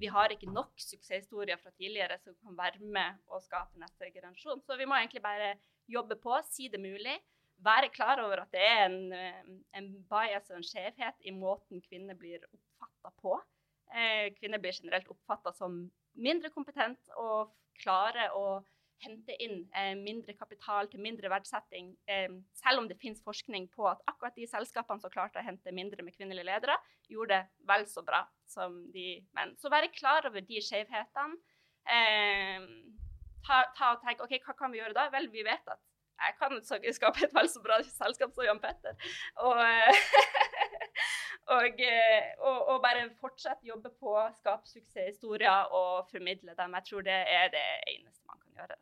vi 0.00 0.08
har 0.10 0.32
ikke 0.34 0.50
nok 0.50 0.72
suksesshistorier 0.82 1.58
fra 1.60 1.70
tidligere 1.76 2.18
som 2.18 2.34
kan 2.42 2.56
være 2.58 2.82
med 2.82 3.20
å 3.30 3.38
skape 3.42 3.78
neste 3.78 4.10
generasjon. 4.10 4.64
Så 4.66 4.78
vi 4.78 4.88
må 4.90 4.98
egentlig 4.98 5.22
bare 5.22 5.52
jobbe 5.88 6.18
på, 6.18 6.34
si 6.50 6.66
det 6.72 6.80
mulig. 6.82 7.14
Være 7.62 7.90
klar 7.94 8.22
over 8.22 8.42
at 8.42 8.50
det 8.54 8.62
er 8.62 8.84
en, 8.86 9.60
en 9.74 9.86
bias 10.10 10.50
og 10.50 10.58
en 10.58 10.66
skjevhet 10.66 11.26
i 11.26 11.34
måten 11.34 11.82
kvinner 11.86 12.18
blir 12.18 12.42
oppfatta 12.50 13.14
på. 13.22 13.38
Eh, 13.94 14.34
kvinner 14.36 14.62
blir 14.62 14.74
generelt 14.74 15.08
oppfatta 15.10 15.54
som 15.56 15.80
mindre 16.18 16.50
kompetent 16.54 17.14
og 17.16 17.54
klare 17.78 18.28
å 18.34 18.60
hente 19.04 19.34
inn 19.42 19.60
eh, 19.76 19.94
mindre 19.98 20.34
kapital 20.38 20.88
til 20.90 21.02
mindre 21.02 21.30
verdsetting, 21.32 21.92
eh, 22.10 22.30
selv 22.58 22.82
om 22.82 22.88
det 22.90 22.98
finnes 23.00 23.22
forskning 23.24 23.68
på 23.74 23.86
at 23.90 24.02
akkurat 24.10 24.36
de 24.38 24.46
selskapene 24.50 25.02
som 25.02 25.12
klarte 25.12 25.40
å 25.40 25.46
hente 25.46 25.74
mindre 25.74 26.04
med 26.06 26.16
kvinnelige 26.16 26.48
ledere, 26.48 26.78
gjorde 27.08 27.36
det 27.36 27.68
vel 27.70 27.86
så 27.90 28.04
bra 28.06 28.24
som 28.48 28.80
de 28.94 29.10
menn. 29.36 29.54
Så 29.60 29.72
være 29.72 29.92
klar 29.94 30.26
over 30.28 30.44
de 30.44 30.62
skjevhetene. 30.64 31.38
Eh, 31.88 32.66
ta, 33.46 33.62
ta, 33.76 33.94
og 33.94 34.02
tenk 34.04 34.24
OK, 34.24 34.38
hva 34.44 34.56
kan 34.58 34.74
vi 34.74 34.82
gjøre 34.82 34.96
da? 34.96 35.08
Vel, 35.14 35.30
vi 35.32 35.46
vet 35.46 35.70
at 35.70 35.84
jeg 36.18 36.34
kan 36.34 36.56
skape 36.66 37.22
et 37.22 37.34
vel 37.34 37.46
så 37.46 37.60
bra 37.62 37.76
selskap 37.86 38.32
som 38.34 38.46
Jan 38.48 38.58
Petter. 38.62 38.96
Og 39.46 39.60
Og, 41.48 41.80
eh, 41.80 42.24
og, 42.38 42.58
og, 42.68 42.82
bare 42.84 43.06
fortsette 43.20 43.68
jobbe 43.68 43.90
på, 44.00 44.12
skape 44.36 44.68
suksesshistorier 44.68 45.72
og 45.72 46.10
formidle 46.10 46.52
dem. 46.58 46.74
Jeg 46.76 46.86
tror 46.90 47.06
det 47.06 47.16
er 47.38 47.48
det 47.54 47.64
eneste 47.94 48.28
man 48.28 48.42
kan 48.42 48.60
gjøre. 48.60 48.76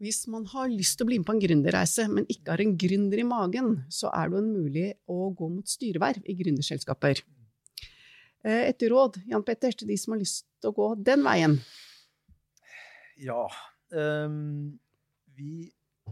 Hvis 0.00 0.22
man 0.32 0.46
har 0.48 0.70
lyst 0.72 0.96
til 0.96 1.04
å 1.04 1.10
bli 1.10 1.18
med 1.20 1.28
på 1.28 1.34
en 1.36 1.42
gründerreise, 1.42 2.06
men 2.08 2.28
ikke 2.32 2.54
har 2.54 2.62
en 2.64 2.76
gründer 2.80 3.20
i 3.20 3.26
magen, 3.28 3.74
så 3.92 4.08
er 4.16 4.30
det 4.32 4.38
en 4.40 4.52
mulig 4.54 4.86
å 5.12 5.28
gå 5.36 5.48
mot 5.52 5.68
styreverv 5.68 6.24
i 6.24 6.36
gründerselskaper. 6.38 7.20
Eh, 8.40 8.62
et 8.70 8.86
råd, 8.88 9.18
Jan 9.28 9.44
Petter, 9.44 9.76
til 9.76 9.90
de 9.92 9.98
som 10.00 10.14
har 10.14 10.22
lyst 10.22 10.46
til 10.56 10.72
å 10.72 10.76
gå 10.78 10.86
den 11.04 11.26
veien? 11.26 11.58
Ja. 13.20 13.44
Um, 13.92 14.78
vi 15.36 15.68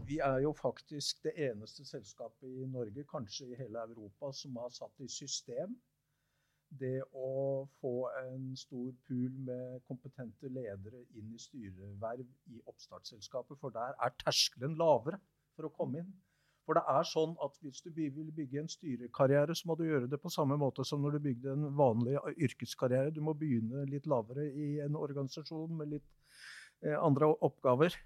vi 0.07 0.19
er 0.23 0.39
jo 0.43 0.53
faktisk 0.55 1.23
det 1.23 1.33
eneste 1.49 1.85
selskapet 1.85 2.47
i 2.47 2.65
Norge, 2.69 3.03
kanskje 3.09 3.49
i 3.49 3.57
hele 3.59 3.81
Europa, 3.83 4.31
som 4.33 4.55
har 4.61 4.71
satt 4.73 5.03
i 5.03 5.09
system 5.11 5.75
det 6.77 7.01
å 7.17 7.65
få 7.81 7.93
en 8.21 8.49
stor 8.57 8.91
pool 9.07 9.35
med 9.47 9.81
kompetente 9.89 10.51
ledere 10.53 11.01
inn 11.17 11.33
i 11.33 11.41
styreverv 11.41 12.25
i 12.53 12.61
oppstartsselskapet. 12.69 13.57
For 13.61 13.73
der 13.73 13.95
er 13.97 14.15
terskelen 14.21 14.77
lavere 14.79 15.19
for 15.55 15.69
å 15.69 15.73
komme 15.75 16.03
inn. 16.03 16.11
For 16.69 16.77
det 16.77 16.83
er 16.93 17.07
sånn 17.09 17.31
at 17.41 17.55
hvis 17.65 17.81
du 17.81 17.89
vil 17.97 18.29
bygge 18.35 18.61
en 18.61 18.69
styrekarriere, 18.69 19.55
så 19.57 19.71
må 19.71 19.75
du 19.79 19.87
gjøre 19.87 20.09
det 20.11 20.19
på 20.21 20.29
samme 20.29 20.53
måte 20.61 20.85
som 20.85 21.01
når 21.01 21.17
du 21.17 21.23
bygde 21.25 21.55
en 21.55 21.71
vanlig 21.73 22.19
yrkeskarriere. 22.37 23.13
Du 23.15 23.23
må 23.25 23.33
begynne 23.33 23.87
litt 23.89 24.05
lavere 24.05 24.45
i 24.45 24.75
en 24.85 24.99
organisasjon 24.99 25.73
med 25.79 25.95
litt 25.95 26.05
eh, 26.85 26.93
andre 26.93 27.31
oppgaver. 27.47 27.97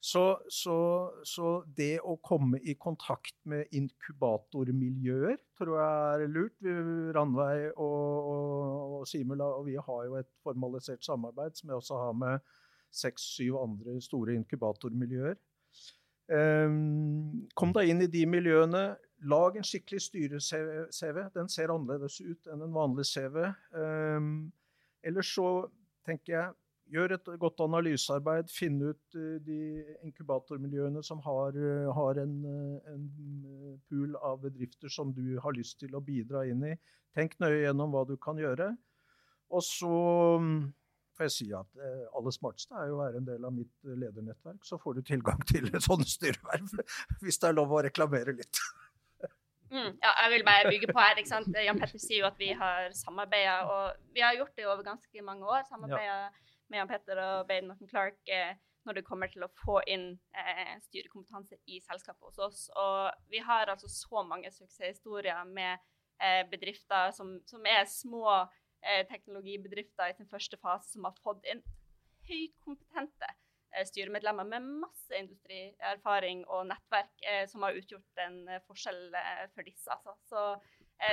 Så, 0.00 0.38
så, 0.52 0.76
så, 1.24 1.50
det 1.76 1.98
å 2.04 2.18
komme 2.22 2.60
i 2.62 2.76
kontakt 2.78 3.34
med 3.48 3.72
inkubatormiljøer 3.74 5.38
tror 5.58 5.72
jeg 5.80 6.26
er 6.26 6.30
lurt. 6.30 6.54
Vi, 6.62 6.74
og, 6.74 7.80
og, 7.80 9.00
og 9.00 9.08
Simula 9.08 9.48
og 9.56 9.66
vi 9.66 9.78
har 9.80 10.04
jo 10.06 10.18
et 10.20 10.30
formalisert 10.44 11.02
samarbeid 11.04 11.56
som 11.58 11.72
jeg 11.72 11.80
også 11.80 12.00
har 12.04 12.14
med 12.20 12.52
seks-syv 12.94 13.56
andre 13.60 13.96
store 14.04 14.36
inkubatormiljøer. 14.36 15.40
Um, 16.26 17.46
kom 17.54 17.72
deg 17.74 17.90
inn 17.92 18.04
i 18.04 18.10
de 18.10 18.24
miljøene. 18.28 18.84
Lag 19.30 19.56
en 19.56 19.66
skikkelig 19.66 20.02
styre-CV. 20.06 21.20
Den 21.34 21.48
ser 21.50 21.72
annerledes 21.72 22.20
ut 22.20 22.50
enn 22.52 22.64
en 22.66 22.74
vanlig 22.74 23.06
CV. 23.08 23.42
Um, 23.72 23.80
ehm, 23.80 24.30
ellers 25.06 25.32
så 25.32 25.48
tenker 26.06 26.34
jeg 26.34 26.54
Gjør 26.86 27.16
et 27.16 27.28
godt 27.42 27.60
analysearbeid. 27.64 28.50
Finn 28.52 28.78
ut 28.78 29.18
uh, 29.18 29.36
de 29.42 29.58
inkubatormiljøene 30.06 31.02
som 31.06 31.18
har, 31.24 31.58
uh, 31.58 31.90
har 31.96 32.20
en, 32.22 32.36
uh, 32.46 32.92
en, 32.92 33.08
pool 33.90 34.14
av 34.22 34.38
bedrifter 34.44 34.92
som 34.92 35.10
du 35.14 35.36
har 35.42 35.56
lyst 35.56 35.80
til 35.82 35.96
å 35.98 36.02
bidra 36.04 36.44
inn 36.46 36.62
i. 36.68 36.76
Tenk 37.16 37.34
nøye 37.42 37.64
gjennom 37.64 37.90
hva 37.94 38.04
du 38.06 38.14
kan 38.22 38.38
gjøre. 38.38 38.70
Og 39.50 39.62
så 39.66 39.90
um, 40.38 40.54
får 41.18 41.26
jeg 41.26 41.34
si 41.34 41.50
at 41.58 41.68
det 41.74 41.90
aller 42.18 42.34
smarteste 42.34 42.78
er 42.78 42.90
jo 42.90 42.96
å 42.98 43.02
være 43.02 43.20
en 43.20 43.28
del 43.28 43.50
av 43.50 43.54
mitt 43.56 43.74
ledernettverk. 43.86 44.62
Så 44.66 44.78
får 44.78 44.98
du 44.98 45.06
tilgang 45.10 45.42
til 45.50 45.66
et 45.72 45.82
sånt 45.82 46.06
styreverv, 46.06 46.70
hvis 47.24 47.42
det 47.42 47.50
er 47.50 47.58
lov 47.58 47.74
å 47.74 47.82
reklamere 47.86 48.38
litt. 48.38 48.62
Mm, 49.66 49.96
ja, 49.98 50.10
jeg 50.22 50.36
vil 50.36 50.44
bare 50.46 50.70
bygge 50.70 50.92
på 50.94 51.02
her. 51.02 51.18
ikke 51.18 51.34
sant? 51.34 51.50
Jan 51.66 51.82
Petter 51.82 51.98
sier 51.98 52.22
jo 52.22 52.30
at 52.30 52.38
vi 52.38 52.52
har 52.54 52.92
samarbeida, 52.94 53.64
og 53.66 54.12
vi 54.14 54.22
har 54.22 54.38
gjort 54.38 54.54
det 54.54 54.68
over 54.70 54.86
ganske 54.86 55.26
mange 55.26 55.48
år. 55.50 55.66
Samarbeida 55.66 56.20
ja 56.28 56.34
med 56.68 56.80
Jan 56.80 56.90
Petter 56.90 57.20
og 57.22 57.46
Baden 57.48 57.70
Morten 57.70 57.90
Clark 57.90 58.18
eh, 58.32 58.56
når 58.86 58.98
det 58.98 59.06
kommer 59.06 59.30
til 59.30 59.42
å 59.42 59.50
få 59.64 59.80
inn 59.90 60.12
eh, 60.38 60.74
styrekompetanse 60.86 61.58
i 61.66 61.80
selskapet 61.84 62.28
hos 62.28 62.38
oss. 62.46 62.60
Og 62.78 63.30
vi 63.32 63.42
har 63.42 63.70
altså 63.72 63.90
så 63.90 64.22
mange 64.26 64.52
suksesshistorier 64.54 65.42
med 65.50 65.82
eh, 66.22 66.42
bedrifter 66.50 67.10
som, 67.16 67.36
som, 67.50 67.66
er 67.66 67.84
små 67.90 68.44
teknologibedrifter 69.10 70.12
i 70.12 70.14
sin 70.14 70.28
første 70.30 70.54
fase, 70.62 70.92
som 70.92 71.08
har 71.08 71.16
fått 71.24 71.46
inn 71.50 71.62
høykompetente 72.28 73.32
styremedlemmer 73.88 74.46
med 74.46 74.68
masse 74.84 75.16
industrierfaring 75.16 76.44
og 76.54 76.68
nettverk, 76.68 77.24
som 77.50 77.64
har 77.66 77.74
utgjort 77.80 78.22
en 78.22 78.36
forskjell 78.68 79.00
for 79.56 79.66
disse. 79.66 79.90
Altså. 79.90 80.14
Så 80.28 80.44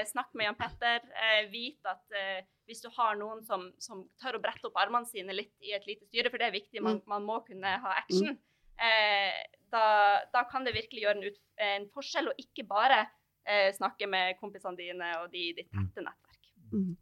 snakk 0.07 0.31
med 0.33 0.47
Jan 0.47 0.57
Petter. 0.59 1.03
Eh, 1.23 1.49
vit 1.51 1.89
at 1.89 2.15
eh, 2.17 2.45
hvis 2.69 2.83
du 2.83 2.89
har 2.95 3.17
noen 3.19 3.43
som, 3.47 3.67
som, 3.81 4.05
tør 4.21 4.37
å 4.37 4.43
brette 4.43 4.67
opp 4.69 4.79
armene 4.79 5.09
sine 5.09 5.35
litt 5.35 5.53
i 5.65 5.73
et 5.75 5.85
lite 5.87 6.07
styre, 6.07 6.31
for 6.31 6.41
det 6.41 6.49
er 6.49 6.55
viktig, 6.55 6.81
man, 6.83 7.01
mm. 7.01 7.07
man 7.11 7.27
må 7.27 7.39
kunne 7.47 7.75
ha 7.83 7.95
action, 7.99 8.37
mm. 8.37 8.85
eh, 8.87 9.41
da, 9.73 9.85
da, 10.33 10.45
kan 10.51 10.67
det 10.67 10.75
virkelig 10.77 11.03
gjøre 11.03 11.19
en, 11.19 11.27
ut, 11.27 11.39
en 11.67 11.87
forskjell, 11.95 12.31
og 12.31 12.43
ikke 12.45 12.67
bare 12.69 13.01
eh, 13.43 13.69
snakke 13.75 14.07
med 14.09 14.37
kompisene 14.39 14.79
dine 14.79 15.15
og 15.21 15.31
de 15.33 15.47
i 15.49 15.55
ditt 15.59 15.71
mm. 15.73 15.89
tette 15.89 16.05
nettverk. 16.07 16.53
Mm. 16.73 16.93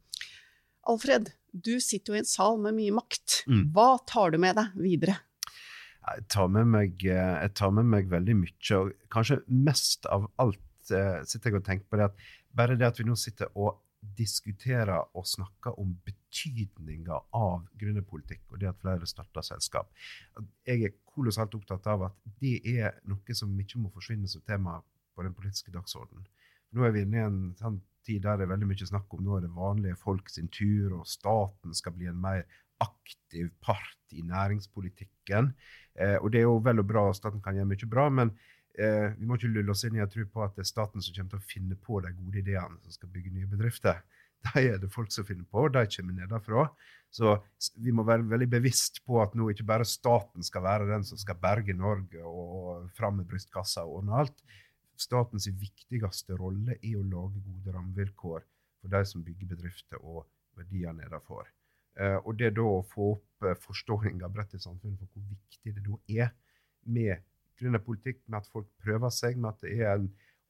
Alfred, 0.92 1.30
du 1.54 1.76
sitter 1.84 2.14
jo 2.14 2.18
i 2.18 2.24
en 2.24 2.32
sal 2.32 2.58
med 2.62 2.74
mye 2.74 2.96
makt. 2.96 3.44
Mm. 3.46 3.68
Hva 3.76 3.92
tar 4.10 4.34
du 4.34 4.42
med 4.42 4.58
deg 4.58 4.82
videre? 4.82 5.20
Jeg 6.02 6.26
tar 6.34 6.48
med 6.50 6.66
meg, 6.74 7.04
jeg 7.06 7.54
tar 7.54 7.74
med 7.78 7.86
meg 7.86 8.10
veldig 8.10 8.34
mye, 8.40 8.78
og 8.80 8.90
kanskje 9.14 9.44
mest 9.54 10.08
av 10.10 10.26
alt 10.42 10.58
sitter 10.82 11.52
jeg 11.52 11.60
og 11.60 11.66
tenker 11.68 11.86
på 11.92 12.00
det 12.00 12.08
at 12.10 12.24
bare 12.56 12.78
det 12.80 12.88
at 12.88 13.00
vi 13.00 13.08
nå 13.08 13.16
sitter 13.20 13.52
og 13.56 13.80
diskuterer 14.18 14.98
og 15.14 15.28
snakker 15.30 15.78
om 15.80 15.94
betydninga 16.06 17.20
av 17.38 17.68
gründerpolitikk 17.78 18.48
og 18.50 18.62
det 18.62 18.72
at 18.72 18.80
flere 18.82 19.10
starter 19.10 19.46
selskap. 19.46 19.92
Jeg 20.66 20.88
er 20.88 20.96
kolossalt 21.06 21.54
opptatt 21.58 21.86
av 21.92 22.08
at 22.10 22.18
det 22.42 22.58
er 22.72 22.98
noe 23.10 23.38
som 23.38 23.54
ikke 23.62 23.82
må 23.82 23.92
forsvinne 23.94 24.30
som 24.32 24.42
tema 24.48 24.80
på 25.14 25.26
den 25.26 25.36
politiske 25.38 25.74
dagsordenen. 25.74 26.26
Nå 26.72 26.88
er 26.88 26.96
vi 26.96 27.06
inne 27.06 27.20
i 27.20 27.28
en 27.28 27.42
sånn 27.60 27.82
tid 28.08 28.24
der 28.26 28.40
det 28.40 28.48
er 28.48 28.54
veldig 28.56 28.70
mye 28.72 28.90
snakk 28.90 29.14
om 29.14 29.24
nå 29.26 29.38
er 29.38 29.46
det 29.46 29.54
vanlige 29.54 30.00
folk 30.00 30.32
sin 30.32 30.50
tur, 30.50 30.98
og 30.98 31.10
staten 31.10 31.76
skal 31.78 31.94
bli 31.94 32.10
en 32.10 32.22
mer 32.22 32.46
aktiv 32.82 33.52
part 33.62 34.16
i 34.16 34.24
næringspolitikken. 34.26 35.52
Eh, 35.94 36.18
og 36.18 36.32
det 36.34 36.42
er 36.42 36.48
jo 36.48 36.58
vel 36.66 36.82
og 36.82 36.88
bra, 36.90 37.04
staten 37.14 37.44
kan 37.44 37.60
gjøre 37.60 37.70
mye 37.70 37.92
bra, 37.92 38.08
men 38.10 38.34
eh, 38.78 39.12
vi 39.18 39.28
må 39.28 39.38
ikke 39.38 39.52
lulle 39.52 39.74
oss 39.74 39.84
inn 39.88 39.98
i 39.98 40.04
å 40.04 40.10
tro 40.12 40.26
på 40.30 40.44
at 40.46 40.56
det 40.56 40.66
er 40.66 40.72
staten 40.72 41.04
som 41.04 41.16
kommer 41.16 41.36
til 41.36 41.42
å 41.42 41.52
finne 41.54 41.78
på 41.78 42.02
de 42.06 42.14
gode 42.16 42.42
ideene 42.42 42.80
som 42.84 42.96
skal 42.96 43.12
bygge 43.14 43.34
nye 43.36 43.50
bedrifter. 43.52 44.02
De 44.48 44.64
er 44.66 44.80
det 44.82 44.90
folk 44.90 45.12
som 45.14 45.26
finner 45.28 45.46
på, 45.46 45.68
de 45.70 45.84
kommer 45.94 46.16
nedenfra. 46.18 46.64
Så 47.14 47.36
vi 47.78 47.92
må 47.94 48.02
være 48.08 48.26
veldig 48.26 48.48
bevisst 48.50 49.02
på 49.06 49.20
at 49.22 49.36
nå 49.38 49.52
ikke 49.52 49.68
bare 49.70 49.86
staten 49.86 50.42
skal 50.42 50.64
være 50.66 50.88
den 50.90 51.06
som 51.06 51.20
skal 51.22 51.38
berge 51.38 51.76
Norge 51.78 52.24
og 52.26 52.88
fram 52.98 53.20
med 53.20 53.30
brystkassa 53.30 53.84
og 53.86 54.00
ordne 54.00 54.24
alt. 54.24 54.42
Statens 54.98 55.46
viktigste 55.46 56.40
rolle 56.40 56.80
er 56.80 56.98
å 56.98 57.06
lage 57.06 57.44
gode 57.46 57.76
rammevilkår 57.76 58.42
for 58.82 58.96
de 58.96 59.02
som 59.06 59.22
bygger 59.26 59.54
bedrifter 59.54 60.02
og 60.02 60.24
verdier 60.58 60.96
nedenfor. 60.98 61.46
Eh, 62.00 62.18
og 62.24 62.38
det 62.40 62.54
da 62.58 62.66
å 62.66 62.84
få 62.88 63.14
opp 63.18 63.46
eh, 63.46 63.58
forståelsen 63.60 64.24
bredt 64.32 64.56
i 64.56 64.64
samfunnet 64.64 65.02
for 65.02 65.12
hvor 65.20 65.28
viktig 65.28 65.76
det 65.76 65.84
da 65.86 65.98
er 66.24 66.32
med 66.88 67.28
gründerpolitikk, 67.60 68.24
med 68.28 68.42
at 68.42 68.50
folk 68.52 68.70
prøver 68.84 69.14
seg, 69.14 69.38
med 69.38 69.54
at 69.54 69.66
det 69.66 69.76
er 69.80 69.94
en 69.96 70.10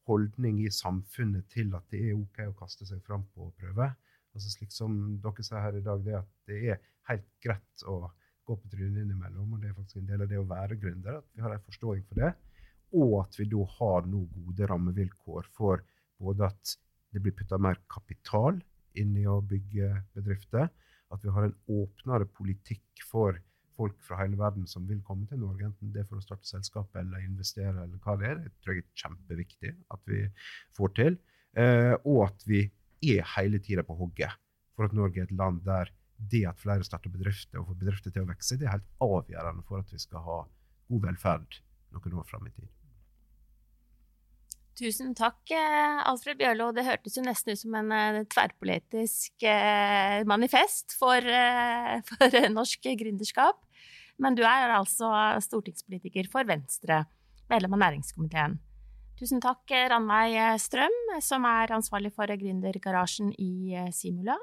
holdning 0.10 0.62
i 0.64 0.72
samfunnet 0.74 1.48
til 1.52 1.74
at 1.78 1.86
det 1.94 2.02
er 2.08 2.18
OK 2.18 2.42
å 2.48 2.58
kaste 2.58 2.88
seg 2.90 3.02
fram 3.06 3.26
på 3.34 3.48
å 3.48 3.54
prøve. 3.58 3.92
Altså 4.32 4.54
slik 4.54 4.72
som 4.74 4.98
dere 5.24 5.46
sier 5.46 5.64
her 5.64 5.78
i 5.78 5.84
dag, 5.86 6.04
det 6.06 6.18
at 6.22 6.32
det 6.50 6.60
er 6.74 6.82
helt 7.10 7.28
greit 7.44 7.86
å 7.90 7.98
gå 8.48 8.58
på 8.58 8.72
trynet 8.72 9.04
innimellom. 9.04 9.54
Og 9.54 9.62
det 9.62 9.72
er 9.72 9.78
faktisk 9.78 10.02
en 10.02 10.10
del 10.10 10.26
av 10.26 10.32
det 10.32 10.40
å 10.40 10.48
være 10.50 10.80
gründer, 10.80 11.20
at 11.20 11.28
vi 11.36 11.44
har 11.46 11.56
en 11.56 11.68
forståing 11.68 12.06
for 12.08 12.24
det. 12.24 12.32
Og 12.98 13.18
at 13.22 13.38
vi 13.40 13.48
da 13.52 13.66
har 13.78 14.08
noe 14.12 14.28
gode 14.32 14.68
rammevilkår 14.72 15.52
for 15.56 15.84
både 16.22 16.50
at 16.50 16.76
det 17.12 17.22
blir 17.24 17.36
putta 17.36 17.60
mer 17.60 17.80
kapital 17.92 18.60
inn 19.00 19.14
i 19.20 19.28
å 19.28 19.40
bygge 19.44 19.92
bedrifter, 20.16 20.70
at 21.12 21.24
vi 21.24 21.32
har 21.36 21.48
en 21.48 21.56
åpnere 21.72 22.28
politikk 22.32 23.04
for 23.08 23.36
folk 23.82 23.98
fra 24.06 24.20
hele 24.22 24.38
verden 24.40 24.68
som 24.70 24.86
vil 24.90 25.02
komme 25.06 25.28
til 25.30 25.42
Norge, 25.42 25.72
enten 25.72 25.94
det 25.94 26.04
er 26.04 26.10
for 26.10 26.22
å 26.22 26.26
starte 26.26 26.50
selskap 26.50 26.96
eller 27.02 27.24
investere, 27.26 27.74
eller 27.74 27.98
hva 28.04 28.18
det 28.22 28.30
er. 28.30 28.44
Det 28.46 28.54
tror 28.62 28.78
jeg 28.78 28.86
er 28.86 29.04
kjempeviktig 29.04 29.74
at 29.96 30.12
vi 30.12 30.22
får 30.78 30.94
til. 31.00 31.18
Eh, 31.60 31.96
og 32.08 32.28
at 32.30 32.46
vi 32.48 32.64
er 33.12 33.26
hele 33.36 33.60
tida 33.64 33.84
på 33.84 33.98
hogget 34.00 34.38
for 34.78 34.88
at 34.88 34.94
Norge 34.96 35.20
er 35.20 35.28
et 35.28 35.36
land 35.36 35.64
der 35.66 35.92
det 36.32 36.44
at 36.46 36.60
flere 36.62 36.86
starter 36.86 37.10
bedrifter 37.10 37.60
og 37.60 37.72
får 37.72 37.80
bedrifter 37.82 38.14
til 38.14 38.24
å 38.24 38.30
vokse, 38.30 38.58
det 38.60 38.68
er 38.68 38.76
helt 38.76 38.92
avgjørende 39.02 39.66
for 39.66 39.82
at 39.82 39.90
vi 39.90 40.00
skal 40.00 40.22
ha 40.28 40.38
god 40.92 41.08
velferd 41.08 41.58
noen 41.96 42.22
år 42.22 42.28
fram 42.30 42.46
i 42.46 42.54
tid. 42.54 42.70
Tusen 44.82 45.12
takk, 45.18 45.42
eh, 45.52 45.98
Alfred 46.08 46.40
Bjørlo. 46.40 46.70
Det 46.74 46.86
hørtes 46.88 47.18
jo 47.18 47.26
nesten 47.26 47.52
ut 47.52 47.60
som 47.60 47.74
en 47.82 47.92
eh, 47.92 48.22
tverrpolitisk 48.32 49.44
manifest 50.30 50.96
for, 50.98 51.26
for 52.10 52.40
norsk 52.54 52.88
gründerskap. 53.02 53.60
Men 54.22 54.38
du 54.38 54.44
er 54.46 54.76
altså 54.76 55.10
stortingspolitiker 55.42 56.30
for 56.32 56.46
Venstre, 56.48 57.04
medlem 57.50 57.74
av 57.78 57.88
næringskomiteen. 57.88 58.60
Tusen 59.22 59.42
takk, 59.44 59.70
Ranveig 59.70 60.38
Strøm, 60.62 60.96
som 61.22 61.46
er 61.46 61.74
ansvarlig 61.76 62.10
for 62.16 62.32
Gründergarasjen 62.42 63.34
i 63.38 63.76
eh, 63.78 63.92
Simula. 63.94 64.34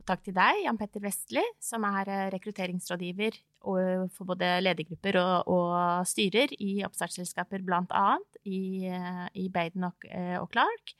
Og 0.00 0.06
takk 0.08 0.22
til 0.24 0.36
deg, 0.36 0.62
Jan 0.64 0.78
Petter 0.80 1.02
Vestli, 1.04 1.42
som 1.60 1.84
er 1.84 2.08
eh, 2.12 2.22
rekrutteringsrådgiver 2.32 3.36
for 3.66 4.28
både 4.28 4.54
ledergrupper 4.62 5.18
og, 5.20 5.50
og 5.50 6.08
styrer 6.08 6.52
i 6.62 6.78
oppstartsselskaper, 6.86 7.64
blant 7.66 7.92
annet 7.92 8.40
i, 8.46 8.86
eh, 8.88 9.26
i 9.42 9.48
Baden 9.52 9.88
og, 9.90 10.08
og 10.40 10.48
Clark. 10.54 10.96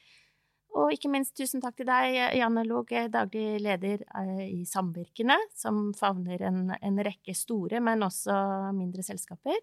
Og 0.77 0.93
ikke 0.93 1.09
minst 1.09 1.33
tusen 1.39 1.63
takk 1.65 1.79
til 1.79 1.89
deg, 1.89 2.19
Janne 2.37 2.63
Log, 2.67 2.91
daglig 3.13 3.63
leder 3.65 4.03
eh, 4.05 4.43
i 4.59 4.65
Samvirkene, 4.69 5.39
som 5.57 5.89
favner 5.97 6.43
en, 6.51 6.59
en, 6.77 7.01
rekke 7.07 7.33
store, 7.37 7.81
men 7.81 8.05
også 8.05 8.37
mindre 8.77 9.05
selskaper, 9.07 9.57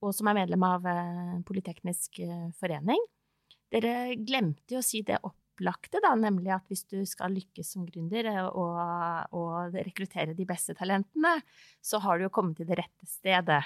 og 0.00 0.14
som 0.16 0.30
er 0.30 0.38
medlem 0.40 0.64
av 0.64 0.86
eh, 0.88 1.34
Politeknisk 1.48 2.22
eh, 2.24 2.48
forening. 2.56 3.04
Dere 3.68 4.14
glemte 4.16 4.78
jo 4.78 4.80
å 4.80 4.86
si 4.86 5.02
det 5.04 5.20
opplagte, 5.20 6.00
da, 6.00 6.14
nemlig 6.16 6.54
at 6.56 6.72
hvis 6.72 6.86
du 6.88 7.02
skal 7.08 7.36
lykkes 7.36 7.74
som 7.76 7.84
gründer 7.84 8.30
og, 8.46 8.78
og 9.36 9.76
rekruttere 9.76 10.32
de 10.38 10.48
beste 10.48 10.72
talentene, 10.78 11.36
så 11.84 12.00
har 12.00 12.16
du 12.16 12.30
jo 12.30 12.32
kommet 12.32 12.56
til 12.62 12.70
det 12.70 12.80
rette 12.80 13.10
stedet. 13.10 13.60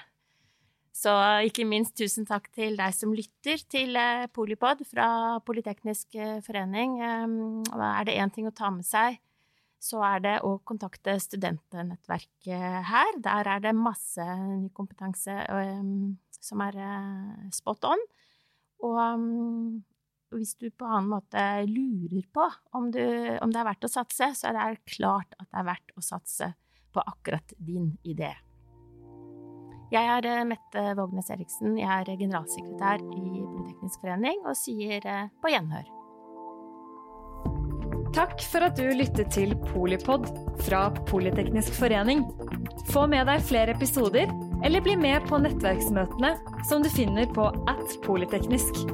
Så 0.92 1.12
ikke 1.48 1.64
minst 1.64 1.96
tusen 1.96 2.26
takk 2.28 2.50
til 2.52 2.76
deg 2.76 2.92
som 2.92 3.14
lytter 3.16 3.62
til 3.72 3.96
eh, 3.96 4.26
Polipod 4.28 4.85
fra 4.90 5.40
Politeknisk 5.44 6.18
eh, 6.20 6.40
forening. 6.44 6.98
Ehm, 7.00 7.62
er 7.72 8.05
det 8.07 8.18
én 8.20 8.33
ting 8.33 8.48
å 8.48 8.52
ta 8.55 8.68
med 8.70 8.85
seg, 8.85 9.16
så 9.81 10.02
er 10.05 10.20
det 10.22 10.35
å 10.44 10.59
kontakte 10.68 11.16
studentnettverket 11.16 12.85
her. 12.90 13.16
Der 13.24 13.50
er 13.55 13.64
det 13.64 13.72
masse 13.74 14.26
ny 14.42 14.68
kompetanse 14.76 15.38
ehm, 15.48 16.12
som 16.37 16.62
er 16.68 16.76
eh, 16.85 17.48
spot 17.57 17.88
on. 17.88 18.07
Og 18.85 19.00
ehm, 19.00 19.81
hvis 20.37 20.55
du 20.61 20.68
på 20.68 20.87
annen 20.88 21.11
måte 21.16 21.48
lurer 21.72 22.28
på 22.37 22.46
om, 22.76 22.92
du, 22.92 23.02
om 23.40 23.52
det 23.52 23.64
er 23.64 23.70
verdt 23.72 23.88
å 23.88 23.94
satse, 23.96 24.33
så 24.37 24.52
er 24.52 24.61
det 24.61 24.94
klart 24.98 25.37
at 25.40 25.48
det 25.48 25.61
er 25.64 25.70
verdt 25.72 25.96
å 25.96 26.05
satse 26.05 26.52
på 26.92 27.00
akkurat 27.00 27.57
din 27.57 27.94
idé. 28.05 28.35
Jeg 29.92 30.09
er 30.09 30.24
eh, 30.24 30.44
Mette 30.48 30.83
Vågnes 30.96 31.28
Eriksen. 31.35 31.74
Jeg 31.76 31.88
er 31.92 32.16
generalsekretær 32.16 33.02
i 33.12 33.42
Politeknisk 33.44 34.00
forening 34.00 34.38
og 34.48 34.57
sier 34.57 35.05
eh, 35.05 35.26
på 35.42 35.52
gjenhør. 35.52 35.90
Takk 38.16 38.40
for 38.44 38.64
at 38.64 38.76
du 38.76 38.88
lyttet 38.96 39.33
til 39.33 39.52
Polipod 39.68 40.28
fra 40.64 40.87
Politeknisk 41.09 41.76
forening. 41.76 42.24
Få 42.88 43.05
med 43.09 43.28
deg 43.28 43.44
flere 43.44 43.76
episoder, 43.76 44.33
eller 44.64 44.85
bli 44.85 44.96
med 45.00 45.28
på 45.28 45.40
nettverksmøtene 45.44 46.35
som 46.68 46.85
du 46.85 46.88
finner 46.92 47.28
på 47.33 47.50
at 47.68 47.96
polyteknisk. 48.05 48.85